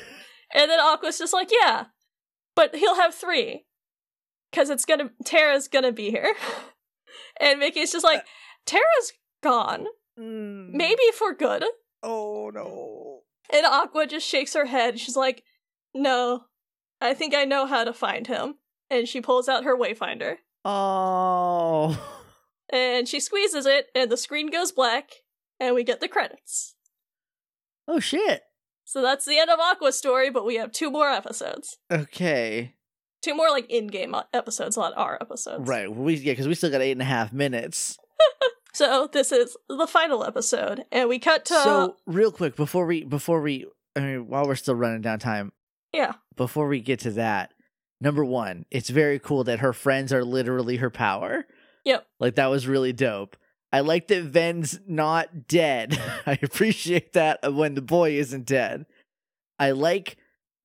[0.54, 1.86] And then Aqua's just like, "Yeah,
[2.54, 3.64] but he'll have three,
[4.52, 6.32] because it's gonna Terra's gonna be here."
[7.40, 8.24] And Mickey's just like,
[8.66, 9.12] "Terra's
[9.42, 9.86] gone,
[10.18, 10.70] Mm.
[10.70, 11.64] maybe for good."
[12.02, 13.22] Oh no.
[13.52, 15.00] And Aqua just shakes her head.
[15.00, 15.42] She's like,
[15.94, 16.44] "No,
[17.00, 18.56] I think I know how to find him."
[18.90, 20.36] And she pulls out her wayfinder.
[20.64, 21.98] Oh.
[22.72, 25.10] and she squeezes it, and the screen goes black,
[25.58, 26.74] and we get the credits.
[27.88, 28.42] Oh shit.
[28.84, 31.78] So that's the end of Aqua's story, but we have two more episodes.
[31.90, 32.74] Okay.
[33.22, 35.68] Two more, like, in game episodes, not our episodes.
[35.68, 35.92] Right.
[35.92, 37.98] We yeah, because we still got eight and a half minutes.
[38.74, 41.54] So this is the final episode, and we cut to.
[41.54, 45.52] so real quick before we before we I mean, while we're still running down time,
[45.92, 46.12] yeah.
[46.36, 47.52] before we get to that,
[48.00, 51.46] number one, it's very cool that her friends are literally her power.
[51.84, 52.06] Yep.
[52.18, 53.36] Like that was really dope.
[53.72, 55.98] I like that Ven's not dead.
[56.26, 58.86] I appreciate that when the boy isn't dead.
[59.58, 60.16] I like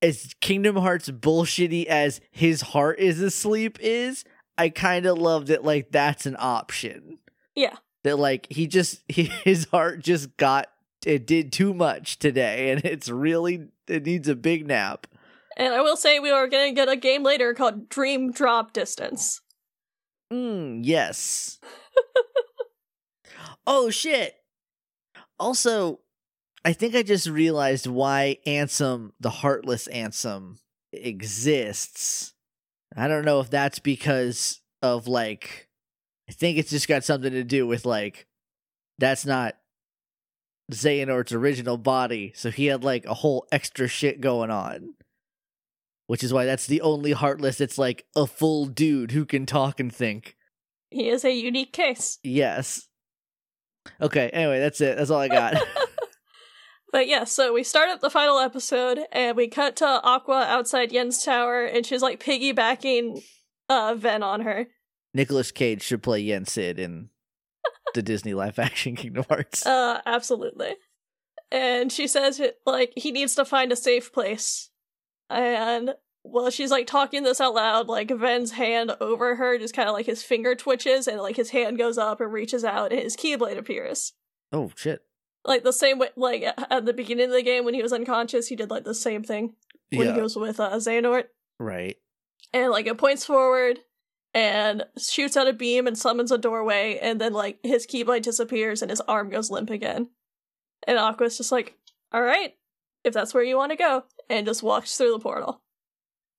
[0.01, 4.23] as Kingdom Hearts bullshitty as his heart is asleep is,
[4.57, 7.19] I kind of love that like that's an option.
[7.55, 7.75] Yeah.
[8.03, 10.67] That like he just he, his heart just got
[11.05, 15.07] it did too much today and it's really it needs a big nap.
[15.55, 18.73] And I will say we are going to get a game later called Dream Drop
[18.73, 19.41] Distance.
[20.31, 21.59] Mm, yes.
[23.67, 24.35] oh shit.
[25.39, 25.99] Also,
[26.67, 30.57] I think I just realized why Ansem, the heartless Ansem,
[30.91, 32.33] exists.
[32.93, 35.69] I don't know if that's because of like
[36.29, 38.27] I think it's just got something to do with like
[38.97, 39.55] that's not
[40.69, 44.95] Xehanort's original body, so he had like a whole extra shit going on.
[46.07, 49.79] Which is why that's the only heartless that's like a full dude who can talk
[49.79, 50.35] and think.
[50.91, 52.19] He is a unique case.
[52.25, 52.89] Yes.
[54.01, 54.97] Okay, anyway, that's it.
[54.97, 55.55] That's all I got.
[56.91, 60.91] But yeah, so we start up the final episode and we cut to Aqua outside
[60.91, 63.23] Yen's tower and she's like piggybacking
[63.69, 64.67] uh Ven on her.
[65.13, 67.09] Nicolas Cage should play Yen Sid in
[67.93, 69.65] the Disney live action Kingdom Hearts.
[69.65, 70.75] Uh absolutely.
[71.51, 74.69] And she says like he needs to find a safe place.
[75.29, 79.87] And well, she's like talking this out loud, like Ven's hand over her, just kind
[79.87, 83.01] of like his finger twitches and like his hand goes up and reaches out and
[83.01, 84.13] his keyblade appears.
[84.53, 85.01] oh shit.
[85.47, 88.47] Like the same way like at the beginning of the game when he was unconscious,
[88.47, 89.55] he did like the same thing
[89.91, 90.15] when yeah.
[90.15, 91.25] he was with uh, Xehanort.
[91.59, 91.97] right.
[92.53, 93.79] and like it points forward
[94.33, 98.81] and shoots out a beam and summons a doorway and then like his keyblade disappears
[98.81, 100.09] and his arm goes limp again
[100.85, 101.75] and aqua's just like
[102.11, 102.53] all right
[103.05, 105.61] if that's where you want to go and just walks through the portal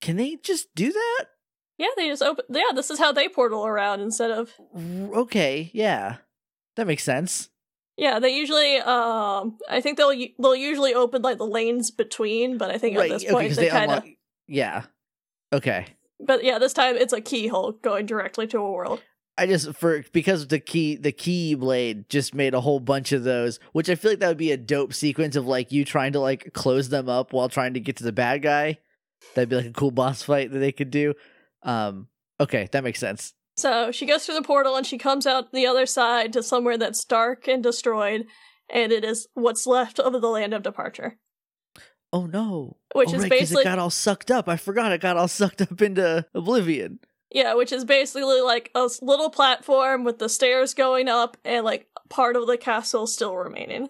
[0.02, 1.24] Can they just do that?
[1.78, 6.16] yeah they just open yeah this is how they portal around instead of Okay, yeah.
[6.76, 7.48] That makes sense.
[7.98, 12.70] Yeah they usually um i think they'll they'll usually open like the lanes between but
[12.70, 14.04] i think at this point 'cause they, kind of
[14.46, 14.84] Yeah.
[15.52, 15.86] Okay.
[16.20, 19.02] but yeah this time it's a keyhole going directly to a world
[19.36, 23.22] I just for because the key the key blade just made a whole bunch of
[23.22, 26.12] those, which I feel like that would be a dope sequence of like you trying
[26.14, 28.78] to like close them up while trying to get to the bad guy.
[29.36, 31.14] That'd be like a cool boss fight that they could do.
[31.62, 32.08] Um
[32.40, 33.32] okay, that makes sense.
[33.58, 36.78] So she goes through the portal and she comes out the other side to somewhere
[36.78, 38.26] that's dark and destroyed,
[38.70, 41.18] and it is what's left of the land of departure.
[42.12, 42.76] Oh no.
[42.94, 44.48] Which oh, is right, basically it got all sucked up.
[44.48, 47.00] I forgot it got all sucked up into oblivion.
[47.32, 51.88] yeah, which is basically like a little platform with the stairs going up and like
[52.08, 53.88] part of the castle still remaining.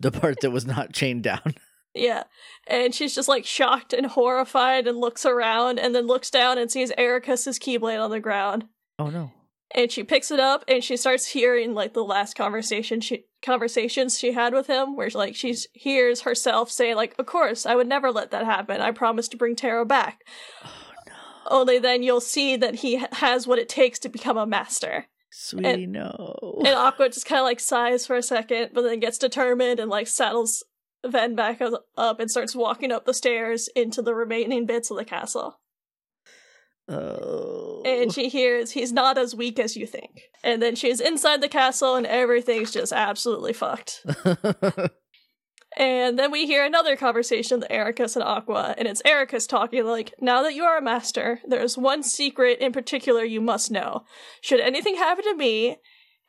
[0.00, 1.54] The part that was not chained down.
[1.94, 2.24] Yeah,
[2.68, 6.70] and she's just like shocked and horrified and looks around and then looks down and
[6.70, 8.66] sees Eraqus's keyblade on the ground.
[8.98, 9.30] Oh no.
[9.74, 14.18] and she picks it up and she starts hearing like the last conversation she conversations
[14.18, 17.86] she had with him where like she hears herself say like of course i would
[17.86, 20.22] never let that happen i promise to bring terra back
[20.64, 20.70] Oh
[21.06, 21.12] no.
[21.46, 25.86] only then you'll see that he has what it takes to become a master Sweetie,
[25.86, 26.60] no.
[26.64, 29.90] and aqua just kind of like sighs for a second but then gets determined and
[29.90, 30.64] like saddles
[31.06, 31.60] ven back
[31.96, 35.60] up and starts walking up the stairs into the remaining bits of the castle
[36.88, 37.82] oh.
[37.84, 40.22] and she hears he's not as weak as you think.
[40.42, 44.04] And then she's inside the castle and everything's just absolutely fucked.
[45.76, 50.12] And then we hear another conversation with Eraqus and Aqua, and it's Eraqus talking like,
[50.20, 54.04] Now that you are a master, there's one secret in particular you must know.
[54.40, 55.76] Should anything happen to me,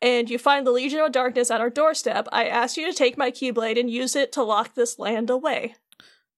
[0.02, 3.18] and you find the Legion of Darkness at our doorstep, I ask you to take
[3.18, 5.76] my Keyblade and use it to lock this land away.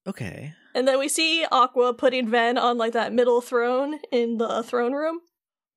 [0.08, 0.54] okay.
[0.74, 4.94] And then we see Aqua putting Ven on like that middle throne in the throne
[4.94, 5.20] room.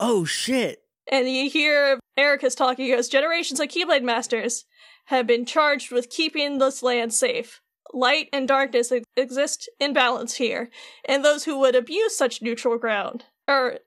[0.01, 0.81] Oh shit.
[1.11, 4.65] And you hear Eraqus talking, he goes, Generations of Keyblade Masters
[5.07, 7.61] have been charged with keeping this land safe.
[7.93, 10.71] Light and darkness ex- exist in balance here,
[11.05, 13.79] and those who would abuse such neutral ground, or,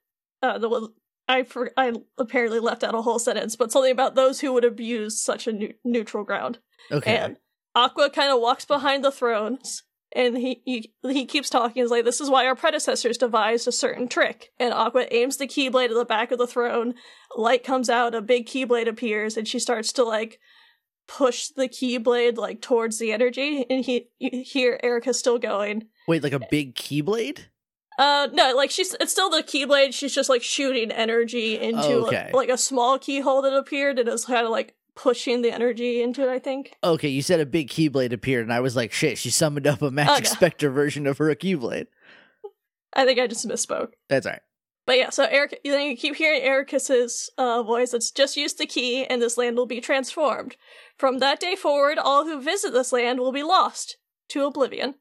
[0.41, 0.89] uh, the,
[1.27, 4.63] I, for, I apparently left out a whole sentence, but something about those who would
[4.63, 6.59] abuse such a nu- neutral ground.
[6.89, 7.17] Okay.
[7.17, 7.37] And
[7.75, 9.83] Aqua kind of walks behind the thrones,
[10.17, 11.81] and he, he he keeps talking.
[11.83, 15.47] He's like, "This is why our predecessors devised a certain trick." And Aqua aims the
[15.47, 16.95] keyblade at the back of the throne.
[17.37, 20.39] Light comes out, a big keyblade appears, and she starts to like
[21.07, 23.65] push the keyblade like towards the energy.
[23.69, 25.87] And he you hear Eraqus still going.
[26.07, 27.45] Wait, like a big keyblade?
[27.99, 29.93] Uh, no, like she's it's still the keyblade.
[29.93, 32.29] She's just like shooting energy into Oh, okay.
[32.33, 36.23] like a small keyhole that appeared, and it's kind of like pushing the energy into
[36.23, 36.29] it.
[36.29, 36.75] I think.
[36.83, 39.81] Okay, you said a big keyblade appeared, and I was like, shit, she summoned up
[39.81, 40.25] a Magic Okay.
[40.25, 41.87] Spectre version of her keyblade.
[42.93, 43.91] I think I just misspoke.
[44.09, 44.41] That's all right.
[44.85, 47.93] But yeah, so Eric, then you keep hearing Eraqus's uh, voice.
[47.93, 50.55] It's just use the key, and this land will be transformed.
[50.97, 53.97] From that day forward, all who visit this land will be lost
[54.29, 54.95] to oblivion.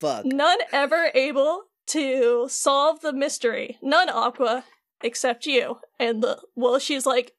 [0.00, 0.24] Fuck.
[0.24, 3.76] None ever able to solve the mystery.
[3.82, 4.64] None Aqua,
[5.02, 5.78] except you.
[5.98, 7.32] And the well, she's like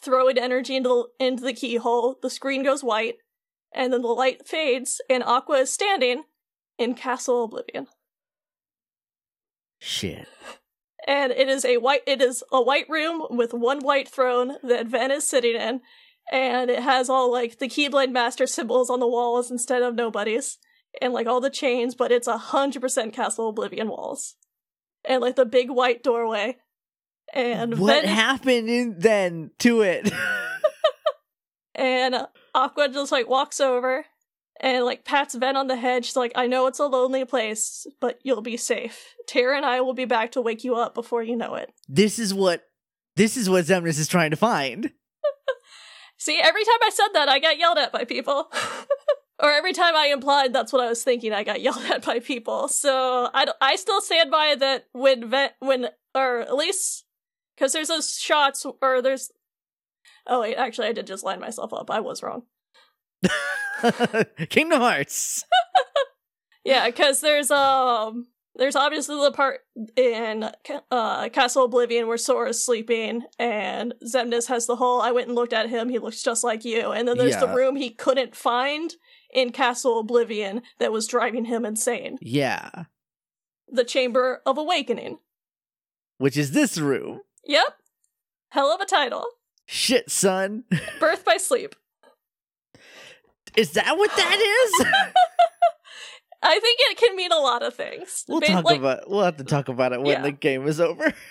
[0.00, 2.18] throwing energy into the into the keyhole.
[2.22, 3.16] The screen goes white,
[3.74, 6.24] and then the light fades, and Aqua is standing
[6.78, 7.86] in Castle Oblivion.
[9.80, 10.26] Shit.
[11.06, 14.86] and it is a white it is a white room with one white throne that
[14.86, 15.80] Ven is sitting in,
[16.32, 20.58] and it has all like the Keyblade Master symbols on the walls instead of nobody's,
[21.00, 24.36] and like all the chains, but it's a hundred percent Castle Oblivion walls,
[25.04, 26.56] and like the big white doorway,
[27.32, 30.12] and what Ven happened in, then to it?
[31.74, 34.04] and Aqua just like walks over.
[34.60, 36.04] And like pats Ven on the head.
[36.04, 39.14] She's like, "I know it's a lonely place, but you'll be safe.
[39.28, 42.18] Terra and I will be back to wake you up before you know it." this
[42.18, 42.64] is what
[43.14, 44.90] this is what Xemnas is trying to find.
[46.18, 48.50] See, every time I said that, I got yelled at by people.
[49.42, 52.18] or every time I implied that's what I was thinking, I got yelled at by
[52.18, 52.68] people.
[52.68, 57.04] So I, d- I still stand by that when, ve- when, or at least,
[57.58, 59.32] because there's those shots, or there's,
[60.26, 61.90] oh wait, actually I did just line myself up.
[61.90, 62.42] I was wrong.
[64.48, 65.44] Kingdom Hearts.
[66.64, 69.60] Yeah, because there's, um, there's obviously the part
[69.96, 70.50] in
[70.90, 75.00] uh, Castle Oblivion where Sora's sleeping and Xemnas has the hole.
[75.00, 75.88] I went and looked at him.
[75.88, 76.90] He looks just like you.
[76.90, 78.92] And then there's the room he couldn't find
[79.32, 82.18] in Castle Oblivion that was driving him insane.
[82.20, 82.84] Yeah.
[83.68, 85.20] The Chamber of Awakening.
[86.18, 87.20] Which is this room.
[87.48, 87.64] Yep.
[88.50, 89.26] Hell of a title.
[89.66, 90.64] Shit, son.
[91.00, 91.74] Birth by Sleep.
[93.56, 94.86] Is that what that is?
[96.42, 98.24] I think it can mean a lot of things.
[98.28, 100.22] we'll talk like- about we'll have to talk about it when Yeah.
[100.22, 101.12] the game is over.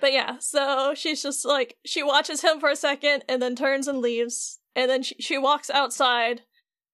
[0.00, 3.88] But yeah, so she's just like she watches him for a second and then turns
[3.88, 6.42] and leaves, and then she, she walks outside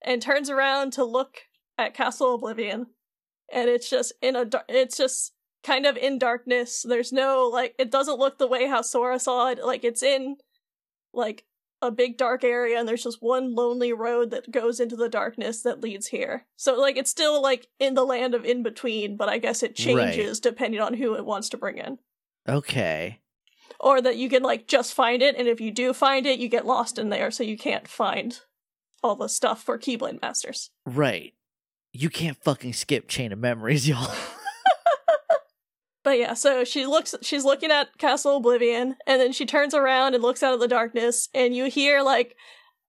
[0.01, 1.39] and turns around to look
[1.77, 2.87] at Castle Oblivion,
[3.53, 5.33] and it's just in a dar- it's just
[5.63, 6.85] kind of in darkness.
[6.89, 9.65] There's no like it doesn't look the way how Sora saw it.
[9.65, 10.37] Like it's in
[11.13, 11.45] like
[11.83, 15.63] a big dark area and there's just one lonely road that goes into the darkness
[15.63, 16.47] that leads here.
[16.57, 19.71] So like it's still like in the land of in between, but I guess it
[19.71, 20.13] Right.
[20.13, 21.99] changes depending on who it wants to bring in
[22.49, 23.21] Okay.
[23.81, 26.49] or that you can like just find it and if you do find it you
[26.49, 28.41] get lost in there so you can't find
[29.03, 31.33] all the stuff for keyblade masters Right.
[31.95, 34.15] You can't fucking skip Chain of Memories, y'all.
[36.11, 40.13] But yeah so she looks she's looking at castle oblivion and then she turns around
[40.13, 42.35] and looks out of the darkness and you hear like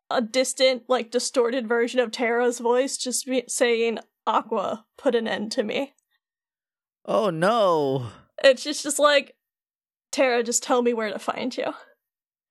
[0.10, 5.52] a distant like distorted version of terra's voice just be- saying aqua put an end
[5.52, 5.94] to me
[7.06, 8.08] oh no.
[8.44, 9.36] it's just just like
[10.12, 11.76] terra just tell me where to find you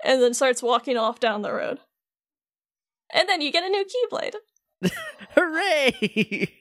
[0.05, 1.81] and then starts walking off down the road
[3.13, 4.37] and then you get a new keyblade
[5.35, 6.55] Hooray!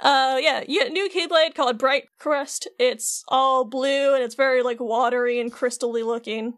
[0.00, 2.68] Uh, yeah, you get a new Keyblade called Bright Crest.
[2.78, 6.54] It's all blue and it's very like watery and crystally looking.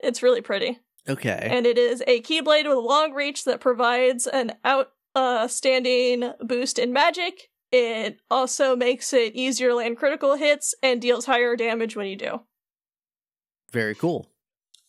[0.00, 0.78] It's really pretty,
[1.08, 1.48] okay.
[1.50, 7.50] and it is a Keyblade with long reach that provides an outstanding boost in magic.
[7.72, 12.16] It also makes it easier to land critical hits and deals higher damage when you
[12.16, 12.42] do.
[13.72, 14.30] Very cool.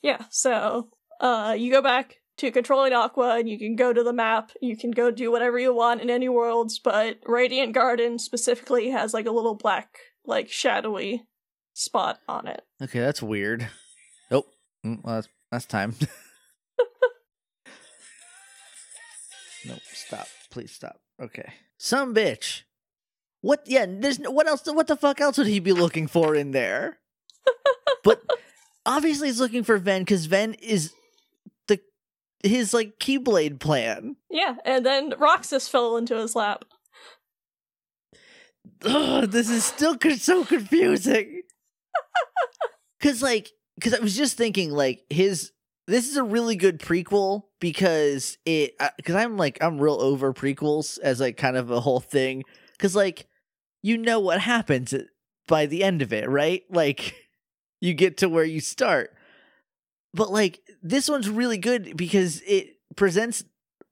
[0.01, 0.89] Yeah, so
[1.19, 4.51] uh, you go back to controlling Aqua, and you can go to the map.
[4.61, 9.13] You can go do whatever you want in any worlds, but Radiant Garden specifically has
[9.13, 11.23] like a little black, like shadowy
[11.73, 12.61] spot on it.
[12.81, 13.67] Okay, that's weird.
[14.29, 14.45] Oh,
[14.85, 15.95] mm, well, that's, that's time.
[19.65, 20.27] no, stop.
[20.51, 20.99] Please stop.
[21.17, 21.53] Okay.
[21.77, 22.63] Some bitch.
[23.39, 23.63] What?
[23.65, 24.63] Yeah, there's no, what else?
[24.65, 26.99] What the fuck else would he be looking for in there?
[28.03, 28.21] but
[28.85, 30.91] obviously, he's looking for Ven because Ven is
[32.43, 34.15] his like Keyblade plan.
[34.29, 36.65] Yeah, and then Roxas fell into his lap.
[38.83, 41.41] Ugh, this is still so confusing.
[43.01, 45.51] Cause like, cause I was just thinking like his.
[45.87, 48.73] This is a really good prequel because it.
[48.79, 52.43] uh, Cause I'm like I'm real over prequels as like kind of a whole thing.
[52.79, 53.27] Cause like,
[53.83, 54.93] you know what happens
[55.47, 56.63] by the end of it, right?
[56.69, 57.15] Like,
[57.81, 59.13] you get to where you start.
[60.13, 63.43] But like, this one's really good because it presents,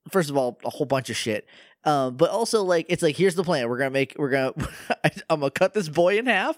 [0.10, 1.48] first of all, a whole bunch of shit.
[1.84, 3.70] Um, but also like it's like here's the plan.
[3.70, 4.54] We're gonna make we're gonna
[5.30, 6.58] I'm gonna cut this boy in half,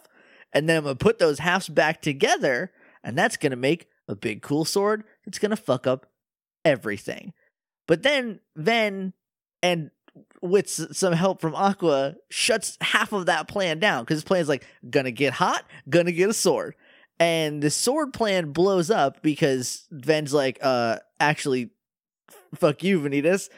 [0.53, 2.71] and then I'm gonna put those halves back together,
[3.03, 5.03] and that's gonna make a big cool sword.
[5.25, 6.07] It's gonna fuck up
[6.63, 7.33] everything.
[7.87, 9.13] But then Ven
[9.61, 9.91] and
[10.41, 14.49] with some help from Aqua shuts half of that plan down because his plan is
[14.49, 16.75] like gonna get hot, gonna get a sword.
[17.19, 21.71] And the sword plan blows up because Ven's like, uh, actually,
[22.55, 23.49] fuck you, Vanitas.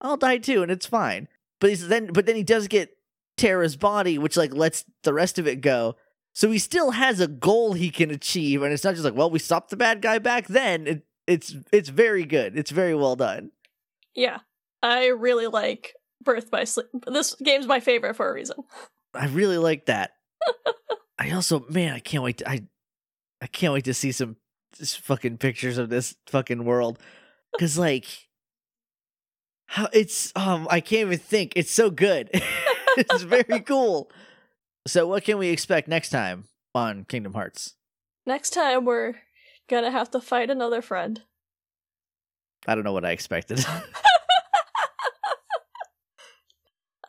[0.00, 1.28] I'll die too, and it's fine.
[1.60, 2.96] But he's then, but then he does get
[3.36, 5.96] Terra's body, which like lets the rest of it go.
[6.34, 9.30] So he still has a goal he can achieve, and it's not just like, well,
[9.30, 10.86] we stopped the bad guy back then.
[10.86, 12.58] It, it's it's very good.
[12.58, 13.52] It's very well done.
[14.14, 14.38] Yeah,
[14.82, 16.86] I really like Birth by Sleep.
[17.06, 18.56] This game's my favorite for a reason.
[19.14, 20.12] I really like that.
[21.18, 22.38] I also, man, I can't wait.
[22.38, 22.62] To, I
[23.42, 24.36] I can't wait to see some
[24.72, 27.00] fucking pictures of this fucking world,
[27.52, 28.06] because like,
[29.66, 31.54] how it's um, I can't even think.
[31.56, 32.30] It's so good.
[32.96, 34.10] it's very cool.
[34.86, 37.74] So, what can we expect next time on Kingdom Hearts?
[38.24, 39.14] Next time we're
[39.68, 41.22] gonna have to fight another friend.
[42.66, 43.64] I don't know what I expected.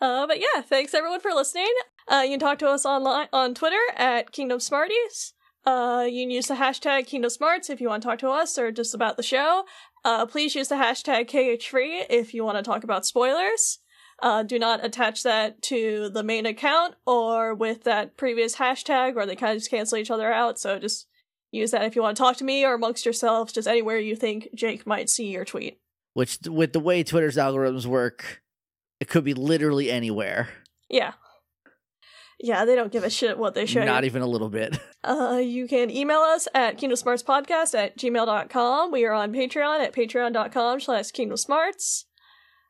[0.01, 1.73] Uh, but yeah, thanks everyone for listening.
[2.09, 5.34] Uh, you can talk to us online on Twitter at Kingdom Smarties.
[5.66, 8.57] Uh, you can use the hashtag Kingdom Smarts if you want to talk to us
[8.57, 9.66] or just about the show.
[10.03, 13.80] Uh, please use the hashtag KHFree if you want to talk about spoilers.
[14.22, 19.26] Uh, do not attach that to the main account or with that previous hashtag or
[19.26, 20.59] they kind of just cancel each other out.
[20.59, 21.07] So just
[21.51, 24.16] use that if you want to talk to me or amongst yourselves, just anywhere you
[24.16, 25.80] think Jake might see your tweet.
[26.14, 28.43] Which, with the way Twitter's algorithms work,
[28.99, 30.49] it could be literally anywhere.
[30.89, 31.14] Yeah.
[32.45, 34.07] Yeah, they don't give a shit what they show Not you.
[34.07, 34.77] even a little bit.
[35.05, 38.89] Uh, you can email us at kingdomsmartspodcast at gmail.com.
[38.89, 42.05] We are on Patreon at patreon.com slash kingdomsmarts.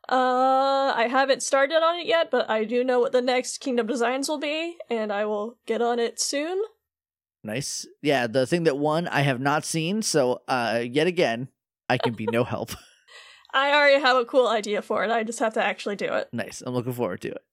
[0.09, 3.85] Uh, I haven't started on it yet, but I do know what the next Kingdom
[3.85, 6.59] Designs will be, and I will get on it soon.
[7.43, 7.85] Nice.
[8.01, 11.49] Yeah, the thing that won I have not seen, so uh yet again,
[11.87, 12.71] I can be no help.
[13.53, 16.29] I already have a cool idea for it, I just have to actually do it.
[16.33, 16.63] nice.
[16.65, 17.43] I'm looking forward to it.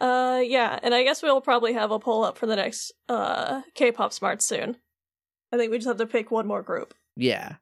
[0.00, 3.62] Uh, yeah, and I guess we'll probably have a poll up for the next, uh,
[3.74, 4.76] K-pop Smarts soon.
[5.52, 6.94] I think we just have to pick one more group.
[7.16, 7.56] Yeah.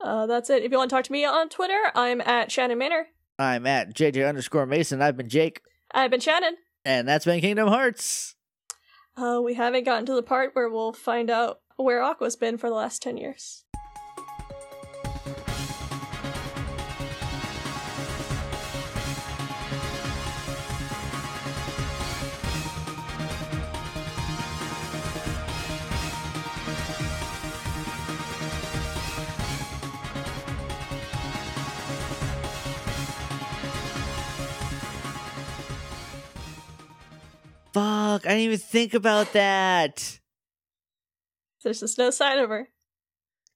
[0.00, 0.62] Uh, that's it.
[0.62, 3.06] If you want to talk to me on Twitter, I'm at Shannon Manor.
[3.38, 5.00] I'm at JJ underscore Mason.
[5.00, 5.60] I've been Jake.
[5.92, 6.56] I've been Shannon.
[6.84, 8.34] And that's been Kingdom Hearts.
[9.16, 12.68] Uh, we haven't gotten to the part where we'll find out where Aqua's been for
[12.68, 13.64] the last 10 years.
[37.78, 40.18] Fuck, I didn't even think about that.
[41.62, 42.70] There's just no sign of her.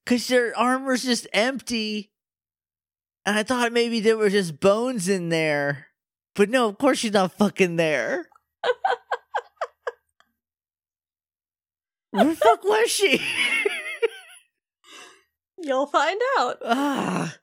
[0.07, 2.13] Cause their armor's just empty.
[3.27, 5.89] And I thought maybe there were just bones in there.
[6.37, 8.29] But no, of course she's not fucking there.
[12.13, 13.21] Where the fuck was she?
[15.59, 16.59] You'll find out.
[16.65, 17.37] ah.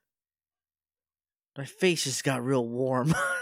[1.57, 3.13] My face just got real warm.